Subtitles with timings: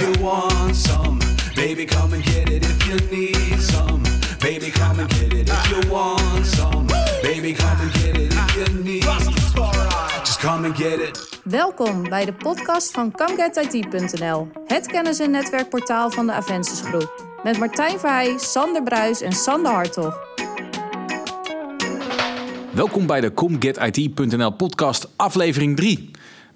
[0.00, 1.18] you want some.
[1.54, 4.00] Baby, come and get it if you need some.
[4.38, 6.86] Baby, come and get it if you want some.
[7.22, 9.02] Baby, come and get it if you need.
[10.24, 11.40] Just come and get it.
[11.44, 17.28] Welkom bij de podcast van ComeGetIT.nl, het kennis- en netwerkportaal van de Avensis Groep.
[17.42, 20.18] Met Martijn Verheij, Sander Bruis en Sander Hartog.
[22.72, 26.10] Welkom bij de ComGetIT.nl podcast aflevering 3.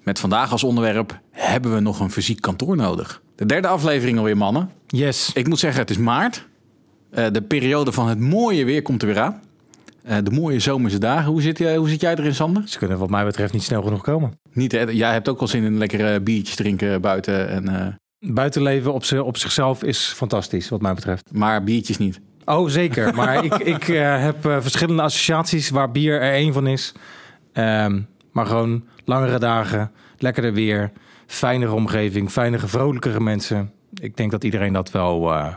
[0.05, 3.21] Met vandaag als onderwerp hebben we nog een fysiek kantoor nodig.
[3.35, 4.69] De derde aflevering alweer mannen.
[4.87, 5.31] Yes.
[5.33, 6.47] Ik moet zeggen het is maart.
[7.11, 9.41] Eh, de periode van het mooie weer komt er weer aan.
[10.03, 11.31] Eh, de mooie zomerse dagen.
[11.31, 12.67] Hoe zit, jij, hoe zit jij erin Sander?
[12.67, 14.39] Ze kunnen wat mij betreft niet snel genoeg komen.
[14.53, 14.81] Niet, hè?
[14.81, 17.49] Jij hebt ook wel zin in lekkere biertjes drinken buiten.
[17.49, 17.87] En, eh,
[18.19, 21.29] Buitenleven op, op zichzelf is fantastisch, wat mij betreft.
[21.31, 22.19] maar biertjes niet.
[22.45, 23.15] Oh, zeker.
[23.15, 26.93] Maar ik, ik heb verschillende associaties waar bier er één van is.
[27.53, 30.91] Ehm, maar gewoon langere dagen, lekkerder weer,
[31.27, 33.71] fijnere omgeving, fijnere, vrolijkere mensen.
[33.93, 35.53] Ik denk dat iedereen dat wel, eh,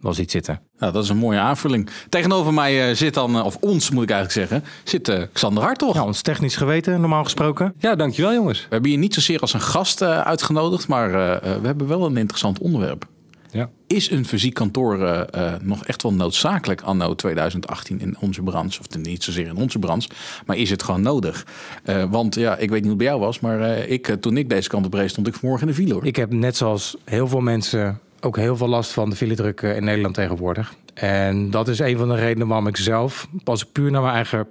[0.00, 0.60] wel ziet zitten.
[0.78, 1.88] Nou, dat is een mooie aanvulling.
[2.08, 5.62] Tegenover mij eh, zit dan, eh, of ons moet ik eigenlijk zeggen, zit eh, Xander
[5.62, 5.94] Hartog.
[5.94, 7.74] Ja, ons technisch geweten, normaal gesproken.
[7.78, 8.60] Ja, dankjewel jongens.
[8.60, 11.10] We hebben je niet zozeer als een gast eh, uitgenodigd, maar
[11.42, 13.06] we hebben wel een interessant onderwerp.
[13.52, 13.70] Ja.
[13.86, 18.80] Is een fysiek kantoor eh, eh, nog echt wel noodzakelijk anno 2018 in onze branche?
[18.80, 20.08] Of niet zozeer in onze branche,
[20.46, 21.46] maar is het gewoon nodig?
[21.84, 24.48] Eh, want ja, ik weet niet hoe het bij jou was, maar ik, toen ik
[24.48, 26.06] deze kant op reed, stond ik vanmorgen in de file hoor.
[26.06, 29.84] Ik heb net zoals heel veel mensen ook heel veel last van de filedruk in
[29.84, 30.74] Nederland tegenwoordig.
[30.94, 34.46] En dat is een van de redenen waarom ik zelf, ik puur naar mijn eigen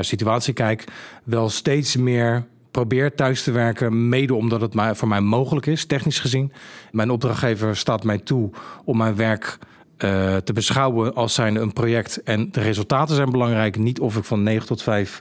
[0.00, 0.84] situatie kijk,
[1.24, 4.08] wel steeds meer probeer thuis te werken.
[4.08, 6.52] Mede omdat het voor mij mogelijk is, technisch gezien.
[6.90, 8.50] Mijn opdrachtgever staat mij toe
[8.84, 9.58] om mijn werk
[9.96, 12.22] eh, te beschouwen als zijn een project.
[12.22, 13.78] En de resultaten zijn belangrijk.
[13.78, 15.18] Niet of ik van 9 tot 5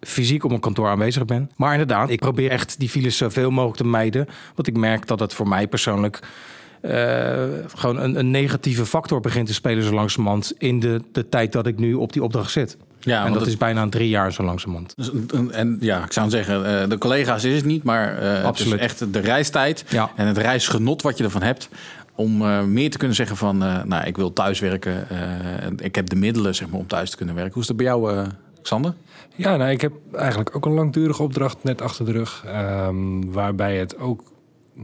[0.00, 1.50] fysiek op een kantoor aanwezig ben.
[1.56, 4.26] Maar inderdaad, ik probeer echt die files zoveel mogelijk te mijden.
[4.54, 6.20] Want ik merk dat het voor mij persoonlijk
[6.80, 11.52] eh, gewoon een, een negatieve factor begint te spelen zo langzamerhand in de, de tijd
[11.52, 12.76] dat ik nu op die opdracht zit.
[13.04, 14.92] Ja, en dat het- is bijna drie jaar zo langzamerhand.
[14.96, 15.10] Dus
[15.50, 18.72] En ja, ik zou zeggen, eh, de collega's is het niet, maar eh, Absoluut.
[18.72, 20.10] het is echt de reistijd Ja.
[20.16, 21.68] en het reisgenot wat je ervan hebt.
[22.14, 25.08] Om eh, meer te kunnen zeggen van, eh, nou, ik wil thuiswerken.
[25.10, 27.52] eh, en ik heb de middelen zeg maar, om thuis te kunnen werken.
[27.52, 28.26] Hoe is dat bij jou, eh,
[28.62, 28.94] Xander?
[29.36, 32.42] Ja, nou, ik heb eigenlijk ook een langdurige opdracht net achter de rug.
[32.46, 34.22] ehm, waarbij het ook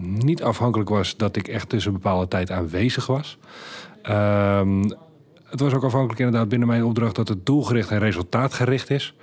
[0.00, 3.39] niet afhankelijk was dat ik echt tussen een bepaalde tijd aanwezig was.
[4.03, 4.91] Ehm,
[5.51, 9.15] het was ook afhankelijk inderdaad binnen mijn opdracht dat het doelgericht en resultaatgericht is.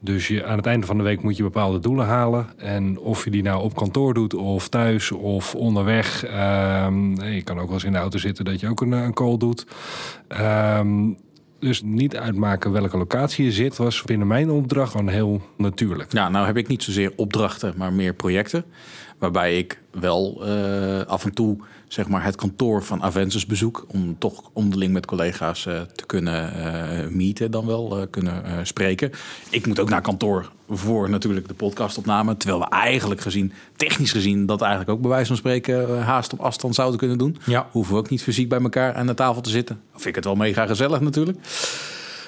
[0.00, 2.46] Dus je, aan het einde van de week moet je bepaalde doelen halen.
[2.56, 6.24] En of je die nou op kantoor doet of thuis of onderweg.
[6.24, 9.14] ehm, je kan ook wel eens in de auto zitten dat je ook een, een
[9.14, 9.66] call doet.
[10.28, 11.12] Ehm,
[11.58, 16.12] dus niet uitmaken welke locatie je zit was binnen mijn opdracht gewoon heel natuurlijk.
[16.12, 18.64] Ja, nou heb ik niet zozeer opdrachten, maar meer projecten.
[19.18, 21.56] Waarbij ik wel eh, af en toe
[21.88, 23.84] zeg maar, het kantoor van Aventus bezoek.
[23.88, 29.10] Om toch onderling met collega's eh, te kunnen eh meeten, dan wel kunnen spreken.
[29.50, 32.36] Ik moet ook naar kantoor voor natuurlijk de podcastopname.
[32.36, 36.40] Terwijl we eigenlijk gezien, technisch gezien, dat eigenlijk ook bij wijze van spreken haast op
[36.40, 37.36] afstand zouden kunnen doen.
[37.46, 37.68] Ja.
[37.70, 39.80] Hoeven we ook niet fysiek bij elkaar aan de tafel te zitten.
[39.94, 41.38] Of vind ik het wel mega gezellig natuurlijk.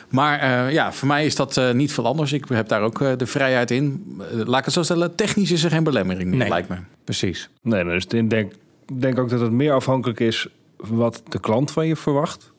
[0.08, 2.32] Maar eh, ja, voor mij is dat eh, niet veel anders.
[2.32, 4.16] Ik heb daar ook eh, de vrijheid in.
[4.32, 6.48] Laat ik het zo stellen, technisch is er geen belemmering meer, Nee.
[6.48, 6.76] lijkt me.
[7.04, 7.50] Precies.
[7.62, 8.52] Nee, dus ik denk,
[8.92, 12.52] denk ook dat het meer afhankelijk is wat de klant van je verwacht.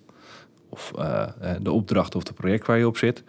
[0.69, 3.23] Of eh, eh, de opdracht of het project waar je op zit.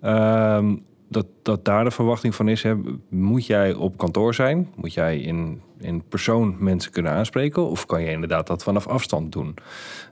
[0.00, 0.74] Ehm,
[1.12, 2.62] dat, dat daar de verwachting van is.
[2.62, 2.74] Hè,
[3.08, 4.68] moet jij op kantoor zijn?
[4.76, 7.68] Moet jij in, in persoon mensen kunnen aanspreken?
[7.68, 9.54] Of kan je inderdaad dat vanaf afstand doen?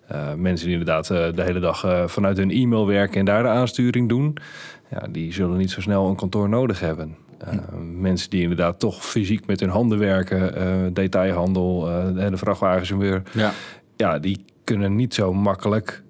[0.09, 3.43] Eh, mensen die inderdaad eh, de hele dag eh, vanuit hun e-mail werken en daar
[3.43, 4.37] de aansturing doen.
[4.91, 7.17] Ja, die zullen niet zo snel een kantoor nodig hebben.
[7.39, 7.55] Eh,
[7.95, 11.81] Mensen die inderdaad toch fysiek met hun handen werken, detailhandel,
[12.15, 13.53] de, de vrachtwagenchauffeur, Ja.
[13.97, 16.03] ja, die kunnen niet zo makkelijk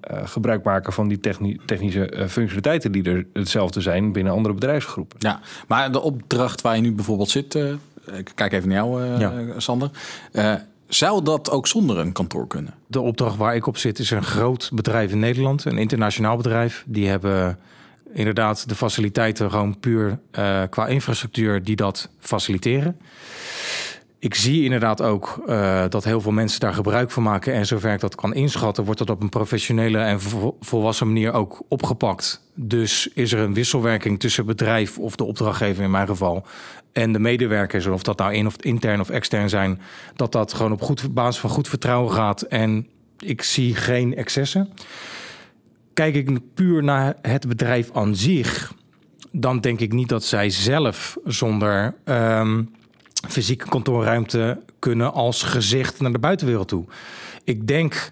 [0.00, 4.54] eh, gebruik maken van die techni- technische eh, functionaliteiten die er hetzelfde zijn binnen andere
[4.54, 5.16] bedrijfsgroepen.
[5.20, 7.54] ja, maar de opdracht waar je nu bijvoorbeeld zit...
[7.54, 7.72] eh,
[8.18, 9.32] ik kijk even naar jou, eh, Ja.
[9.60, 9.90] Sander.
[10.32, 10.54] Eh,
[10.88, 12.74] zou dat ook zonder een kantoor kunnen?
[12.86, 16.84] De opdracht waar ik op zit is een groot bedrijf in Nederland, een internationaal bedrijf.
[16.86, 17.58] Die hebben
[18.12, 22.96] inderdaad de faciliteiten gewoon puur eh, qua infrastructuur die dat faciliteren.
[24.20, 27.52] Ik zie inderdaad ook eh, dat heel veel mensen daar gebruik van maken.
[27.54, 31.32] En zover ik dat kan inschatten, wordt dat op een professionele en vo- volwassen manier
[31.32, 32.42] ook opgepakt.
[32.54, 36.46] Dus is er een wisselwerking tussen bedrijf of de opdrachtgever in mijn geval
[36.92, 39.80] en de medewerkers, of dat nou in of intern of extern zijn,
[40.16, 42.42] dat dat gewoon op goed, basis van goed vertrouwen gaat.
[42.42, 42.86] En
[43.18, 44.68] ik zie geen excessen.
[45.94, 48.72] Kijk ik puur naar het bedrijf aan zich,
[49.32, 52.62] dan denk ik niet dat zij zelf zonder ehm,
[53.28, 56.84] fysieke kantoorruimte kunnen als gezicht naar de buitenwereld toe.
[57.44, 58.10] Ik denk,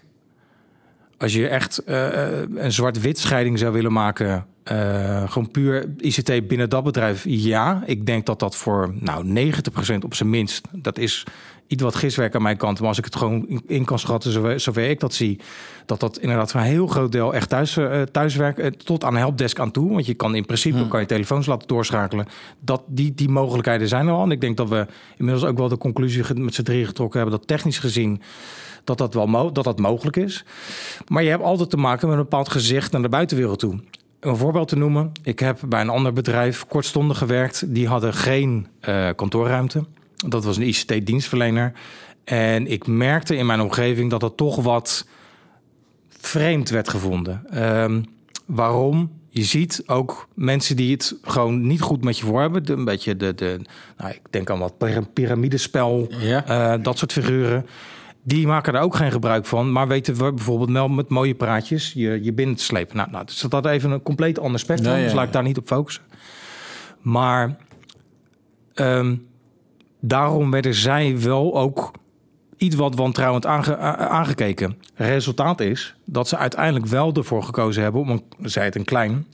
[1.17, 6.69] als je echt eh, een zwart-wit scheiding zou willen maken, uh, gewoon puur ICT binnen
[6.69, 7.83] dat bedrijf, ja.
[7.85, 9.51] Ik denk dat dat voor nou,
[9.93, 11.23] 90% op zijn minst, dat is
[11.69, 12.79] iets wat giswerk aan mijn kant.
[12.79, 15.39] Maar als ik het gewoon in, kan schatten, zover, zover, ik dat zie,
[15.85, 19.15] dat dat inderdaad voor een heel groot deel echt thuis, uh, thuiswerk uh, tot aan
[19.15, 19.91] helpdesk aan toe.
[19.91, 20.87] Want je kan in principe hmm.
[20.87, 22.25] kan je telefoons laten doorschakelen.
[22.59, 24.23] Dat, die, die mogelijkheden zijn er al.
[24.23, 24.85] En ik denk dat we
[25.17, 28.21] inmiddels ook wel de conclusie met z'n drie getrokken hebben dat technisch gezien
[28.83, 30.45] dat dat wel dat dat mogelijk is.
[31.07, 33.79] Maar je hebt altijd te maken met een bepaald gezicht naar de buitenwereld toe.
[34.19, 35.11] Een voorbeeld te noemen.
[35.23, 37.73] Ik heb bij een ander bedrijf kortstondig gewerkt.
[37.73, 39.85] Die hadden geen uh, kantoorruimte.
[40.27, 41.73] Dat was een ICT-dienstverlener.
[42.23, 45.07] En ik merkte in mijn omgeving dat het toch wat
[46.09, 47.63] vreemd werd gevonden.
[47.63, 48.05] Um,
[48.45, 49.17] waarom?
[49.29, 52.71] Je ziet ook mensen die het gewoon niet goed met je voor hebben.
[52.71, 53.59] Een beetje de, de
[53.97, 54.77] nou, ik denk aan wat
[55.13, 56.75] piramidespel, ja.
[56.77, 57.65] uh, dat soort figuren.
[58.23, 61.93] Die maken er ook geen gebruik van, maar weten we bijvoorbeeld wel met mooie praatjes
[61.93, 62.97] je, je binnen te slepen.
[62.97, 65.57] Nou, nou dus dat even een compleet ander spectrum, nee, dus laat ik daar niet
[65.57, 66.03] op focussen.
[67.01, 67.57] Maar
[68.75, 69.27] um,
[69.99, 71.91] daarom werden zij wel ook
[72.57, 74.77] iets wat wantrouwend aange, aangekeken.
[74.95, 79.25] Resultaat is dat ze uiteindelijk wel ervoor gekozen hebben om, zij het een klein,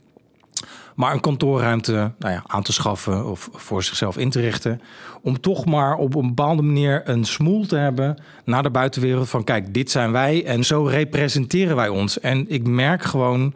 [0.94, 4.80] maar een kantoorruimte nou ja, aan te schaffen of voor zichzelf in te richten.
[5.22, 9.44] Om toch maar op een bepaalde manier een smoel te hebben naar de buitenwereld van
[9.44, 12.20] kijk, dit zijn wij en zo representeren wij ons.
[12.20, 13.54] En ik merk gewoon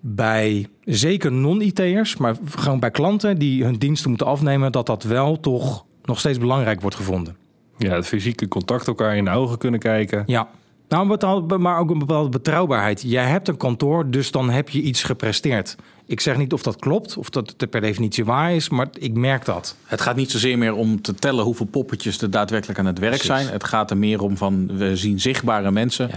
[0.00, 5.40] bij zeker non-IT'ers, maar gewoon bij klanten die hun diensten moeten afnemen, dat dat wel
[5.40, 7.36] toch nog steeds belangrijk wordt gevonden.
[7.78, 10.22] Ja, het fysieke contact elkaar in de ogen kunnen kijken.
[10.26, 10.48] Ja.
[10.88, 13.02] Nou, maar ook een bepaalde betrouwbaarheid.
[13.02, 15.76] Jij hebt een kantoor, dus dan heb je iets gepresteerd.
[16.06, 19.14] Ik zeg niet of dat klopt, of dat het per definitie waar is, maar ik
[19.14, 19.76] merk dat.
[19.84, 23.22] Het gaat niet zozeer meer om te tellen hoeveel poppetjes er daadwerkelijk aan het werk
[23.22, 23.46] zijn.
[23.46, 26.10] Het gaat er meer om van we zien zichtbare mensen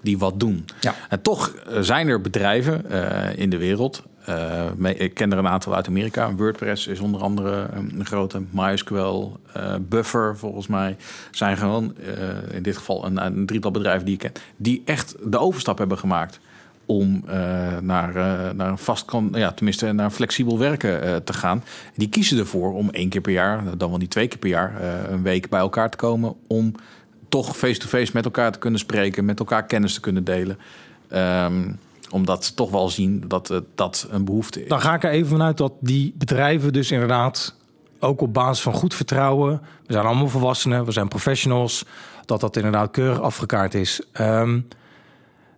[0.00, 0.64] die wat doen.
[0.80, 0.94] Ja.
[1.08, 4.02] En toch eh, zijn er bedrijven uh, in de wereld.
[4.28, 6.34] Uh, ik ken er een aantal uit Amerika.
[6.34, 8.42] WordPress is onder andere een grote.
[8.50, 10.96] MySQL, uh, Buffer volgens mij.
[11.30, 11.94] Zijn gewoon
[12.50, 14.32] in dit geval een, een drietal bedrijven die ik ken.
[14.56, 16.40] Die echt de overstap hebben gemaakt
[16.86, 17.24] om
[17.80, 18.12] naar,
[18.54, 21.64] naar een vast kan, ja, tenminste naar flexibel werken te gaan.
[21.94, 24.82] Die kiezen ervoor om één keer per jaar, dan wel niet twee keer per jaar,
[25.10, 26.74] een week bij elkaar te komen om
[27.28, 30.58] toch face-to-face met elkaar te kunnen spreken, met elkaar kennis te kunnen delen.
[31.12, 31.78] Um,
[32.10, 34.68] omdat ze toch wel zien dat dat een behoefte is.
[34.68, 37.54] Dan ga ik er even vanuit dat die bedrijven dus inderdaad
[38.00, 41.84] ook op basis van goed vertrouwen, we zijn allemaal volwassenen, we zijn professionals,
[42.24, 44.02] dat dat inderdaad keurig afgekaart is.
[44.20, 44.66] Um,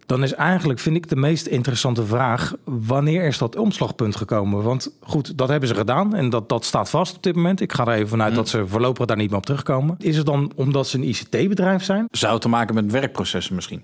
[0.09, 4.63] dan is eigenlijk, vind ik, de meest interessante vraag: wanneer is dat omslagpunt gekomen?
[4.63, 7.61] Want goed, dat hebben ze gedaan en dat, dat staat vast op dit moment.
[7.61, 8.37] Ik ga er even vanuit mm.
[8.37, 9.97] dat ze voorlopig daar niet meer op terugkomen.
[9.99, 12.07] Is het dan omdat ze een ICT-bedrijf zijn?
[12.11, 13.83] Zou het te maken met werkprocessen misschien?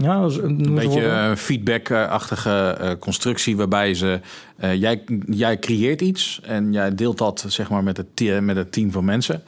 [0.00, 4.20] Ja, dat is een, een beetje een feedback-achtige uh, constructie waarbij ze
[4.60, 8.72] uh, jij, jij creëert iets en jij deelt dat zeg maar met het, met het
[8.72, 9.42] team van mensen.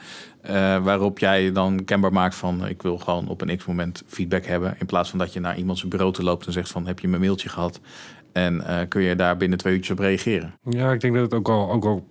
[0.44, 0.50] Uh,
[0.84, 4.76] waarop jij dan kenbaar maakt van ik wil gewoon op een x-moment feedback hebben.
[4.78, 7.08] In plaats van dat je naar iemands bureau te loopt en zegt van heb je
[7.08, 7.80] mijn mailtje gehad?
[8.32, 10.54] En uh, kun je daar binnen twee uurtjes op reageren?
[10.64, 12.08] Ja, ik denk dat het ook al, ook al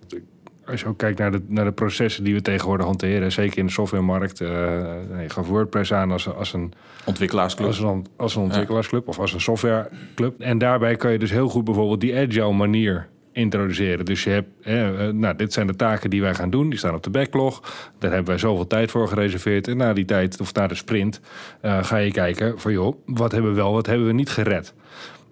[0.70, 3.66] als je ook kijkt naar de, naar de processen die we tegenwoordig hanteren, zeker in
[3.66, 6.72] de softwaremarkt, uh, je gaf WordPress aan als, als een
[7.04, 10.40] ontwikkelaarsclub, als een, als een ontwikkelaarsclub of als een softwareclub.
[10.40, 14.04] En daarbij kan je dus heel goed bijvoorbeeld die agile manier introduceren.
[14.04, 16.68] Dus je hebt, eh, nou, dit zijn de taken die wij gaan doen.
[16.68, 17.62] Die staan op de backlog.
[17.98, 19.68] Daar hebben wij zoveel tijd voor gereserveerd.
[19.68, 21.20] En na die tijd, of na de sprint,
[21.62, 24.74] uh, ga je kijken van joh, wat hebben we wel, wat hebben we niet gered.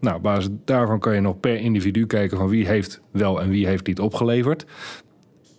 [0.01, 3.51] Nou, op basis daarvan kan je nog per individu kijken van wie heeft wel en
[3.51, 4.67] wie heeft niet opgeleverd.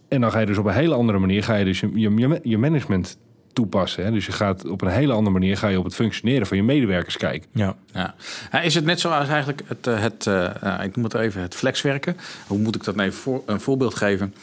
[0.10, 2.40] En dan ga je dus op een hele andere manier ga je dus je, je,
[2.44, 3.18] je management
[3.54, 4.06] toepassen.
[4.06, 4.12] Hè?
[4.12, 6.64] Dus je gaat op een hele andere manier ga je op het functioneren van je
[6.64, 7.50] medewerkers kijken.
[7.54, 7.76] Ja.
[7.94, 8.16] ja.
[8.62, 12.18] Is het net zoals eigenlijk het, eh, het uh, ik noem het even het flexwerken?
[12.48, 14.34] Hoe moet ik dat nou even voor, een voorbeeld geven?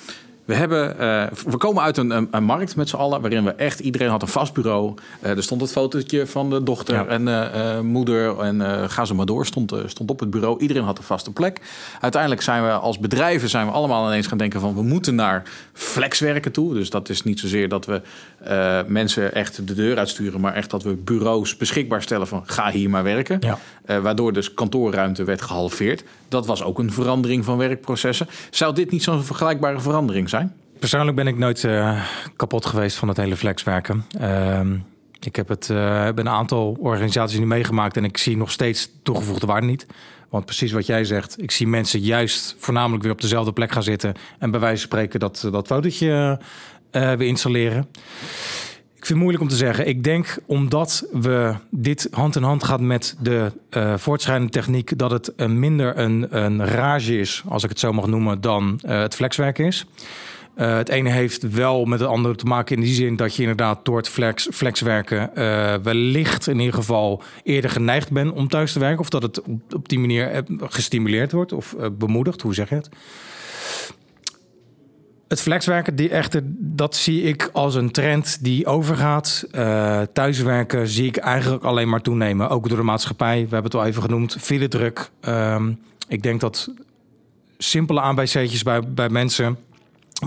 [0.47, 3.81] We, hebben, uh, we komen uit een, een, markt met z'n allen waarin we echt
[3.81, 4.95] iedereen had een vast bureau.
[5.23, 9.27] Uh, er stond het fotootje van de dochter en uh, moeder en ga zo maar
[9.27, 9.47] door.
[9.47, 10.61] Stond, stond op het bureau.
[10.61, 11.61] Iedereen had een vaste plek.
[12.01, 15.43] Uiteindelijk zijn we als bedrijven zijn we allemaal ineens gaan denken van we moeten naar
[15.73, 16.75] flexwerken toe.
[16.75, 18.03] Dus dat is niet zozeer dat we
[18.87, 22.91] mensen echt de deur uitsturen, maar echt dat we bureaus beschikbaar stellen van ga hier
[22.91, 23.41] maar werken.
[23.41, 24.01] Ja.
[24.01, 26.05] waardoor dus kantoorruimte werd gehalveerd.
[26.29, 28.29] Dat was ook een verandering van werkprocessen.
[28.51, 30.55] Zou dit niet zo'n vergelijkbare verandering zijn?
[30.79, 32.03] Persoonlijk ben ik nooit uh,
[32.37, 34.05] kapot geweest van het hele flexwerken.
[34.21, 34.61] Uh,
[35.21, 39.47] ik heb het uh, een aantal organisaties nu meegemaakt en ik zie nog steeds toegevoegde
[39.47, 39.87] waarde niet.
[40.29, 43.83] Want precies wat jij zegt, ik zie mensen juist voornamelijk weer op dezelfde plek gaan
[43.83, 46.39] zitten en bij wijze van spreken dat, dat fotootje
[46.91, 47.89] eh, we installeren.
[49.07, 49.89] Vind het moeilijk om te zeggen.
[49.89, 55.11] Ik denk omdat we dit hand in hand gaat met de uh, voortschrijdende techniek, dat
[55.11, 59.01] het een minder een, een rage is, als ik het zo mag noemen, dan uh,
[59.01, 59.87] het flexwerk is.
[60.57, 63.43] Uh, het ene heeft wel met het andere te maken in die zin dat je
[63.43, 65.31] inderdaad door het flex, flexwerken
[65.83, 69.01] wellicht in ieder geval eerder geneigd bent om thuis te werken.
[69.01, 72.89] Of dat het op, op die manier gestimuleerd wordt of bemoedigd, hoe zeg je het?
[75.29, 79.47] Het flexwerken, die echter, dat zie ik als een trend die overgaat.
[79.53, 82.49] Uh, thuiswerken zie ik eigenlijk alleen maar toenemen.
[82.49, 83.35] Ook door de maatschappij.
[83.35, 84.37] We hebben het al even genoemd.
[84.41, 85.11] File druk.
[85.21, 86.71] Um, ik denk dat
[87.59, 89.59] simpele aanbijzetjes bij, bij mensen,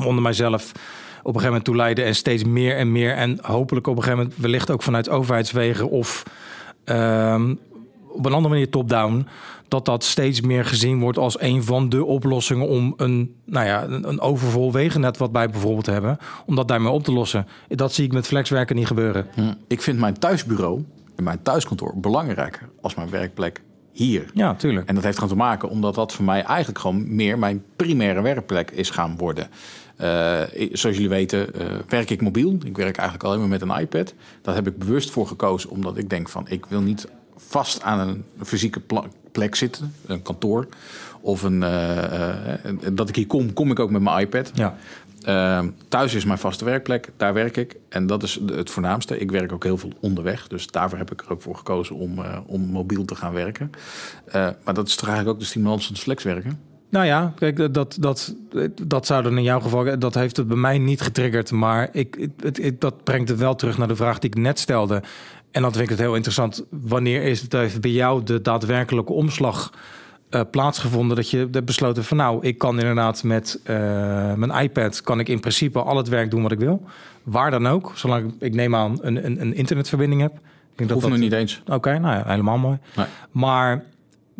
[0.05, 0.77] onder mijzelf, op
[1.19, 2.05] een gegeven moment toeleiden.
[2.05, 3.13] En steeds meer en meer.
[3.15, 6.23] En hopelijk op een gegeven moment wellicht ook vanuit overheidswegen of
[6.85, 7.59] um,
[8.07, 9.27] op een andere manier top-down
[9.69, 13.83] dat dat steeds meer gezien wordt als een van de oplossingen om een, nou ja,
[13.83, 17.47] een, overvol wegennet wat wij bijvoorbeeld hebben, om dat daarmee op te lossen.
[17.67, 19.27] Dat zie ik met flexwerken niet gebeuren.
[19.33, 19.53] Hm.
[19.67, 20.83] Ik vind mijn thuisbureau
[21.15, 23.61] en mijn thuiskantoor belangrijker als mijn werkplek
[23.91, 24.25] hier.
[24.33, 24.87] Ja, tuurlijk.
[24.87, 28.21] En dat heeft gewoon te maken omdat dat voor mij eigenlijk gewoon meer mijn primaire
[28.21, 29.47] werkplek is gaan worden.
[30.01, 32.57] Uh, zoals jullie weten uh, werk ik mobiel.
[32.63, 34.13] Ik werk eigenlijk alleen maar met een iPad.
[34.41, 38.07] Daar heb ik bewust voor gekozen omdat ik denk van ik wil niet vast aan
[38.07, 38.79] een fysieke
[39.31, 40.67] plek zitten, een kantoor.
[41.21, 44.51] Of een, uh, dat ik hier kom, kom ik ook met mijn iPad.
[44.53, 44.77] Ja.
[45.27, 47.75] Uh, thuis is mijn vaste werkplek, daar werk ik.
[47.89, 49.19] En dat is het voornaamste.
[49.19, 50.47] Ik werk ook heel veel onderweg.
[50.47, 53.71] Dus daarvoor heb ik er ook voor gekozen om, uh, om mobiel te gaan werken.
[54.33, 56.59] maar dat is toch eigenlijk ook de stimulans van het flexwerken?
[56.89, 58.35] Nou ja, kijk, dat, dat,
[58.83, 61.51] dat zou dan in jouw geval, dat heeft het bij mij niet getriggerd.
[61.51, 64.59] Maar ik, het, het, dat brengt het wel terug naar de vraag die ik net
[64.59, 65.01] stelde.
[65.51, 66.63] En dan vind ik het heel interessant.
[66.69, 69.73] Wanneer is het bij jou de daadwerkelijke omslag
[70.29, 71.15] uh, plaatsgevonden?
[71.15, 73.75] Dat je hebt besloten van nou, ik kan inderdaad met uh,
[74.33, 76.83] mijn iPad kan ik in principe al het werk doen wat ik wil.
[77.23, 80.33] Waar dan ook, zolang ik neem aan een, een, een internetverbinding heb.
[80.33, 80.39] Ik
[80.75, 81.61] denk Hoeft dat nog niet eens.
[81.61, 82.77] Oké, okay, nou ja, helemaal mooi.
[82.95, 83.05] Nee.
[83.31, 83.83] Maar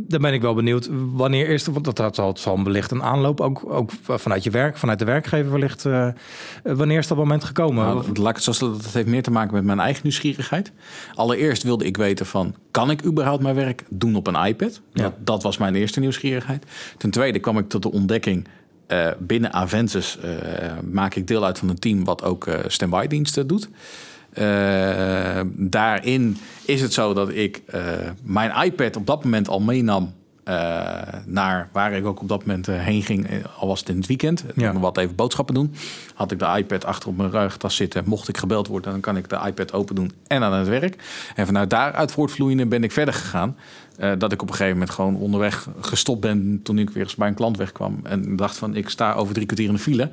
[0.08, 3.42] dan ben ik wel benieuwd wanneer eerst, want dat, dat zal, zal wellicht een aanloop
[3.42, 5.86] ook, ook vanuit je werk, vanuit de werkgever wellicht.
[5.86, 6.08] Uh,
[6.64, 7.86] wanneer is dat moment gekomen?
[7.86, 10.72] Nou, laat ik het zo dat heeft meer te maken met mijn eigen nieuwsgierigheid.
[11.14, 14.82] Allereerst wilde ik weten van, kan ik überhaupt mijn werk doen op een iPad?
[14.94, 15.04] Ja.
[15.04, 16.66] Dat, dat was mijn eerste nieuwsgierigheid.
[16.98, 18.48] Ten tweede kwam ik tot de ontdekking,
[18.88, 20.32] uh, binnen Aventus uh,
[20.92, 23.70] maak ik deel uit van een team wat ook standby diensten doet.
[24.40, 27.82] Uh, daarin is het zo dat ik uh,
[28.24, 30.14] mijn iPad op dat moment al meenam
[30.50, 30.54] uh,
[31.26, 33.28] naar waar ik ook op dat moment heen ging,
[33.60, 34.44] al was het in het weekend.
[34.56, 34.80] Ja.
[34.80, 35.74] Wat even boodschappen doen.
[36.14, 38.04] Had ik de iPad achter op mijn rugtas zitten.
[38.06, 41.04] Mocht ik gebeld worden, dan kan ik de iPad open doen en aan het werk.
[41.36, 43.56] En vanuit daaruit voortvloeiende ben ik verder gegaan.
[44.18, 47.28] dat ik op een gegeven moment gewoon onderweg gestopt ben toen ik weer eens bij
[47.28, 48.00] een klant wegkwam.
[48.04, 50.10] En dacht van, ik sta over drie kwartier in de file.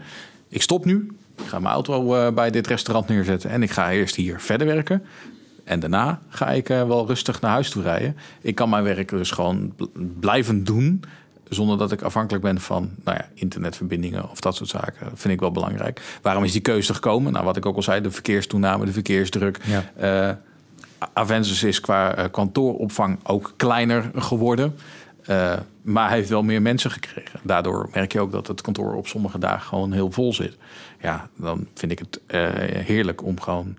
[0.48, 3.92] Ik stop nu, ik ga mijn auto uh, bij dit restaurant neerzetten en ik ga
[3.92, 5.02] eerst hier verder werken.
[5.64, 8.16] En daarna ga ik uh, wel rustig naar huis toe rijden.
[8.40, 9.74] Ik kan mijn werk dus gewoon
[10.20, 11.02] blijven doen.
[11.48, 15.04] Zonder dat ik afhankelijk ben van nou ja, internetverbindingen of dat soort zaken.
[15.10, 16.18] Dat vind ik wel belangrijk.
[16.22, 17.32] Waarom is die keuze gekomen?
[17.32, 19.58] Nou, wat ik ook al zei, de verkeerstoename, de verkeersdruk.
[19.64, 19.84] Ja.
[20.28, 20.34] Uh,
[21.12, 24.74] Aventus is qua kantooropvang ook kleiner geworden.
[25.30, 25.52] Uh,
[25.82, 27.40] maar hij heeft wel meer mensen gekregen.
[27.42, 30.56] Daardoor merk je ook dat het kantoor op sommige dagen gewoon heel vol zit.
[31.00, 32.48] Ja, dan vind ik het uh,
[32.84, 33.76] heerlijk om gewoon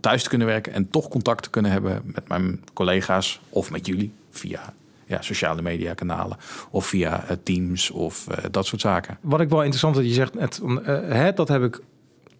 [0.00, 3.86] thuis te kunnen werken en toch contact te kunnen hebben met mijn collega's of met
[3.86, 4.72] jullie via
[5.06, 6.36] ja, sociale media kanalen
[6.70, 9.18] of via uh, Teams of dat soort zaken.
[9.20, 11.80] Wat ik wel interessant vind, je zegt, het, dat heb ik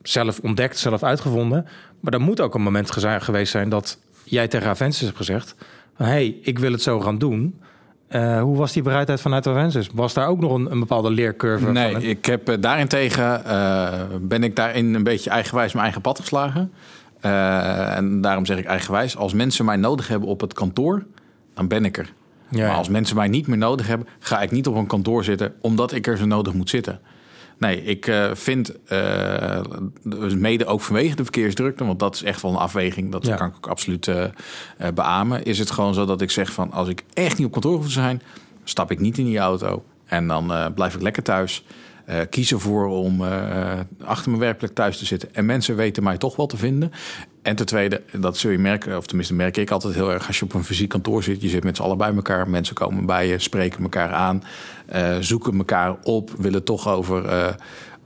[0.02, 1.66] zelf ontdekt, zelf uitgevonden.
[2.00, 5.54] Maar er moet ook een moment geweest zijn dat jij tegen Aventus hebt gezegd:
[5.96, 7.60] hé, hey, ik wil het zo gaan doen.
[8.10, 9.88] Uh, hoe was die bereidheid vanuit Aventus?
[9.94, 11.70] Was daar ook nog een, een bepaalde leercurve?
[11.70, 12.02] Nee, van?
[12.02, 13.88] ik heb uh, daarentegen uh,
[14.20, 16.72] ben ik daarin een beetje eigenwijs mijn eigen pad geslagen.
[17.20, 19.16] en daarom zeg ik eigenwijs.
[19.16, 21.04] Als mensen mij nodig hebben op het kantoor,
[21.54, 22.12] dan ben ik er.
[22.48, 25.24] Ja, maar als mensen mij niet meer nodig hebben, ga ik niet op een kantoor
[25.24, 27.00] zitten omdat ik er zo nodig moet zitten.
[27.60, 29.60] Nee, ik uh, vind, uh,
[30.36, 33.34] mede ook vanwege de verkeersdrukte, want dat is echt wel een afweging, dat Ja.
[33.36, 34.24] kan ik ook absoluut uh,
[34.94, 37.74] beamen, is het gewoon zo dat ik zeg van als ik echt niet op kantoor
[37.76, 38.22] hoef te zijn,
[38.64, 41.64] stap ik niet in die auto en dan blijf ik lekker thuis.
[42.08, 43.72] Uh, kies ervoor om uh,
[44.04, 45.34] achter mijn werkplek thuis te zitten.
[45.34, 46.92] En mensen weten mij toch wel te vinden.
[47.42, 50.26] En ten tweede, dat zul je merken, of tenminste merk ik altijd heel erg...
[50.26, 52.48] als je op een fysiek kantoor zit, je zit met z'n allen bij elkaar.
[52.48, 54.42] Mensen komen bij je, spreken elkaar aan,
[54.94, 56.30] uh, zoeken elkaar op...
[56.38, 57.48] willen toch over uh,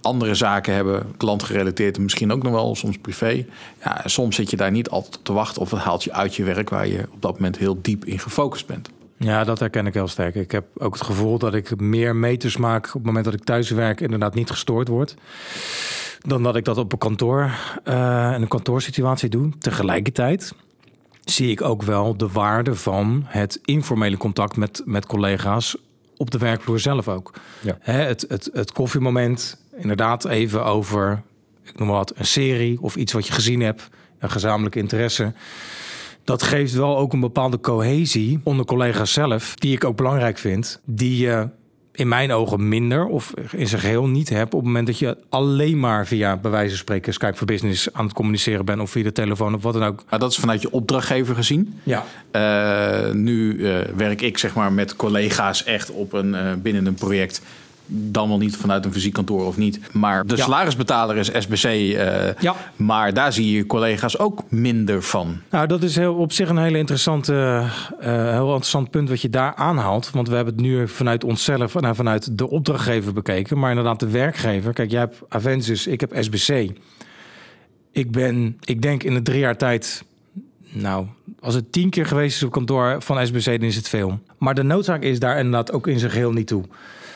[0.01, 1.97] andere zaken hebben, klantgerelateerd...
[1.97, 3.47] en misschien ook nog wel soms privé.
[3.85, 5.63] Ja, soms zit je daar niet altijd te wachten...
[5.63, 8.19] of het haalt je uit je werk waar je op dat moment heel diep in
[8.19, 8.89] gefocust bent.
[9.17, 10.35] Ja, dat herken ik heel sterk.
[10.35, 13.45] Ik heb ook het gevoel dat ik meer meters maak op het moment dat ik
[13.45, 15.15] thuis werk, inderdaad niet gestoord word.
[16.27, 17.41] Dan dat ik dat op een kantoor
[17.85, 19.51] uh, en een kantoorsituatie doe.
[19.59, 20.55] Tegelijkertijd
[21.25, 25.77] zie ik ook wel de waarde van het informele contact met, met collega's
[26.17, 27.33] op de werkvloer zelf ook.
[27.61, 27.79] Ja.
[27.81, 31.23] Hè, het, het, het koffiemoment, inderdaad even over,
[31.63, 33.89] ik noem maar wat, een serie of iets wat je gezien hebt,
[34.19, 35.33] een gezamenlijke interesse.
[36.25, 40.81] Dat geeft wel ook een bepaalde cohesie onder collega's zelf, die ik ook belangrijk vind,
[40.85, 41.49] die je
[41.95, 45.17] in mijn ogen minder of in zijn geheel niet hebt op het moment dat je
[45.29, 48.91] alleen maar via bij wijze van spreken Skype for Business aan het communiceren bent of
[48.91, 50.05] via de telefoon of wat dan ook.
[50.11, 51.81] Maar dat is vanuit je opdrachtgever gezien.
[51.83, 52.05] Ja.
[52.33, 56.95] Uh, nu uh, werk ik zeg maar met collega's echt op een, uh, binnen een
[56.95, 57.43] project
[57.87, 59.81] dan wel niet vanuit een fysiek kantoor of niet.
[59.93, 60.43] Maar de Ja.
[60.43, 61.65] salarisbetaler is SBC.
[61.65, 62.55] eh, Ja.
[62.77, 65.41] Maar daar zie je collega's ook minder van.
[65.51, 67.33] Nou, dat is heel, op zich een hele interessante,
[68.01, 70.11] eh, heel interessant punt wat je daar aanhaalt.
[70.11, 73.59] Want we hebben het nu vanuit onszelf, nou, vanuit de opdrachtgever bekeken.
[73.59, 74.73] Maar inderdaad de werkgever.
[74.73, 76.71] Kijk, jij hebt Aventus, ik heb SBC.
[77.93, 80.05] Ik ben, ik denk in de drie jaar tijd...
[80.77, 81.07] Nou,
[81.41, 84.19] als het tien keer geweest is op kantoor van SBC, dan is het veel.
[84.39, 86.65] Maar de noodzaak is daar inderdaad ook in zijn geheel niet toe.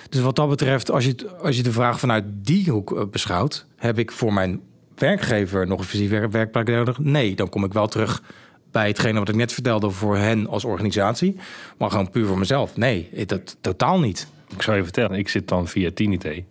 [0.09, 3.67] Dus wat dat betreft, als je, als je de vraag vanuit die hoek eh, beschouwt...
[3.77, 4.61] heb ik voor mijn
[4.95, 6.99] werkgever nog een fysiek werk- werkplek nodig?
[6.99, 8.23] Nee, dan kom ik wel terug
[8.71, 11.37] bij hetgene wat ik net vertelde voor hen als organisatie.
[11.79, 12.77] Maar gewoon puur voor mezelf.
[12.77, 14.29] Nee, eh, dat totaal niet.
[14.49, 16.45] Ik zou je vertellen, ik zit dan via Tinité.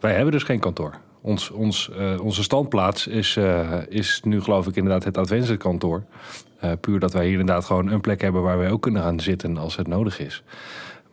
[0.00, 0.94] Wij hebben dus geen kantoor.
[1.20, 3.38] Ons, ons, eh, onze standplaats is,
[3.88, 6.04] is nu geloof ik inderdaad het Adventure kantoor.
[6.64, 9.20] Eh, puur dat wij hier inderdaad gewoon een plek hebben waar wij ook kunnen gaan
[9.20, 10.42] zitten als het nodig is.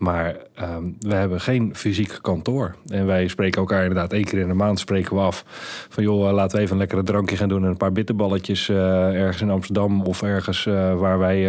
[0.01, 2.75] Maar ehm, we hebben geen fysiek kantoor.
[2.87, 5.43] En wij spreken elkaar inderdaad één keer in de maand spreken we af.
[5.89, 8.69] Van joh, eh, laten we even een lekkere drankje gaan doen en een paar bitterballetjes
[8.69, 11.47] eh, ergens in Amsterdam of ergens eh, waar wij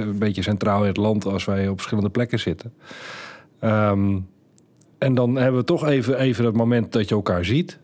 [0.00, 2.72] een beetje centraal in het land als wij op verschillende plekken zitten.
[3.58, 4.18] Ehm,
[4.98, 7.78] en dan hebben we toch even, even dat moment dat je elkaar ziet.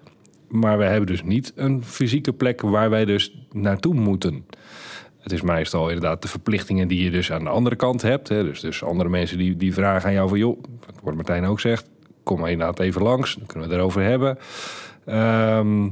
[0.48, 4.46] Maar we hebben dus niet een fysieke plek waar wij dus naartoe moeten.
[5.26, 8.28] Het is meestal inderdaad de verplichtingen die je dus aan de andere kant hebt.
[8.28, 8.44] Hè.
[8.44, 10.38] Dus, dus andere mensen die, die vragen aan jou van...
[10.38, 10.62] joh,
[11.02, 11.88] wat Martijn ook zegt,
[12.22, 13.34] kom maar inderdaad even langs.
[13.34, 14.38] Dan kunnen we het erover hebben.
[15.04, 15.88] Ehm,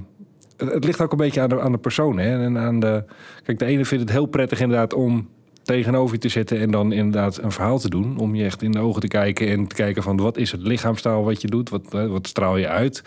[0.56, 2.18] het, ligt ook een beetje aan de, aan de persoon.
[2.18, 2.44] Hè.
[2.44, 3.04] En aan de,
[3.42, 5.28] kijk, de ene vindt het heel prettig inderdaad om
[5.62, 6.61] tegenover je te zitten...
[6.61, 8.18] en dan inderdaad een verhaal te doen.
[8.18, 10.16] Om je echt in de ogen te kijken en te kijken van...
[10.16, 11.70] wat is het lichaamstaal wat je doet?
[11.70, 13.02] Wat, wat straal je uit?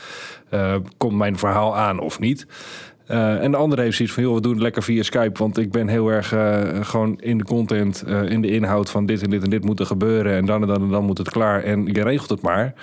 [0.49, 2.47] Eh, komt mijn verhaal aan of niet?
[3.07, 5.39] Eh, en de andere heeft zoiets van, joh, we doen het lekker via Skype.
[5.39, 9.05] Want ik ben heel erg eh, gewoon in de content, eh, in de inhoud van
[9.05, 10.35] dit en dit en dit moet er gebeuren.
[10.35, 11.63] En dan en dan en dan moet het klaar.
[11.63, 12.73] En je regelt het maar.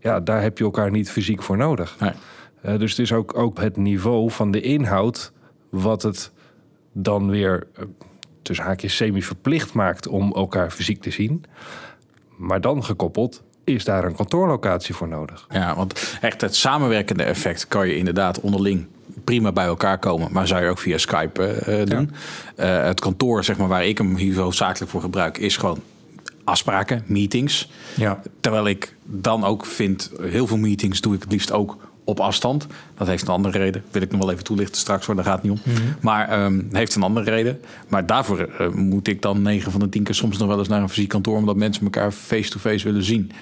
[0.00, 1.96] Ja, daar heb je elkaar niet fysiek voor nodig.
[2.00, 2.78] Nee.
[2.78, 5.32] Dus het is ook, ook het niveau van de inhoud
[5.70, 6.32] wat het
[6.92, 7.66] dan weer
[8.42, 11.44] tussen haakjes semi-verplicht maakt om elkaar fysiek te zien.
[12.36, 15.46] Maar dan gekoppeld is daar een kantoorlocatie voor nodig.
[15.48, 18.86] Ja, want echt het samenwerkende effect kan je inderdaad onderling
[19.24, 20.28] prima bij elkaar komen.
[20.32, 22.10] Maar zou je ook via Skype eh, eh, doen.
[22.56, 25.78] Eh, het kantoor, zeg maar, waar ik hem hier zakelijk voor gebruik, is gewoon
[26.44, 27.70] afspraken, meetings.
[27.96, 28.20] Ja.
[28.40, 32.66] Terwijl ik dan ook vind, heel veel meetings doe ik het liefst ook op afstand.
[32.94, 33.84] Dat heeft een andere reden.
[33.90, 35.72] Wil ik nog wel even toelichten straks, hoor, daar gaat het niet om.
[36.00, 37.60] Maar ehm heeft een andere reden.
[37.88, 40.82] Maar daarvoor moet ik dan 9 van de 10 keer soms nog wel eens naar
[40.82, 41.36] een fysiek kantoor...
[41.36, 43.32] omdat mensen elkaar face-to-face willen zien.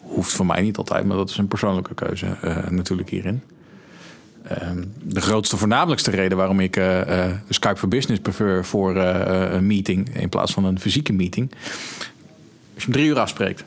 [0.00, 2.26] Hoeft voor mij niet altijd, maar dat is een persoonlijke keuze
[2.70, 3.42] natuurlijk hierin.
[4.48, 9.52] Ehm, de grootste, voornamelijkste reden waarom ik eh, eh, Skype for Business prefer voor eh,
[9.52, 11.50] een meeting in plaats van een fysieke meeting.
[12.74, 13.64] Als je om drie uur afspreekt,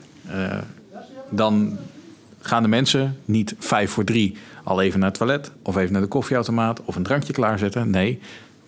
[1.30, 1.78] dan
[2.40, 6.02] gaan de mensen niet vijf voor drie al even naar het toilet of even naar
[6.02, 7.90] de koffieautomaat of een drankje klaarzetten.
[7.90, 8.20] Nee,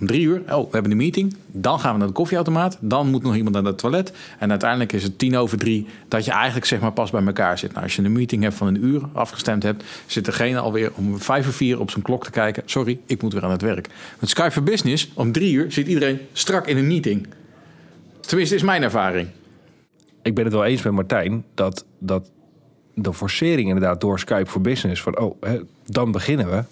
[0.06, 3.22] drie uur, oh, we hebben een meeting, dan gaan we naar de koffieautomaat, dan moet
[3.22, 6.66] nog iemand naar het toilet en uiteindelijk is het tien over drie dat je eigenlijk
[6.66, 7.72] zeg maar pas bij elkaar zit.
[7.72, 11.20] Nou, als je een meeting hebt van een uur afgestemd hebt, zit degene alweer om
[11.20, 12.62] vijf of vier op zijn klok te kijken.
[12.66, 13.88] Sorry, ik moet weer aan het werk.
[14.18, 17.26] Met Skype for Business, om drie uur zit iedereen strak in een meeting.
[18.20, 19.28] Tenminste, is mijn ervaring.
[20.22, 22.30] ik ben het wel eens met Martijn dat, dat
[22.94, 26.64] de forcering inderdaad door Skype voor Business van oh, hè, dan beginnen we.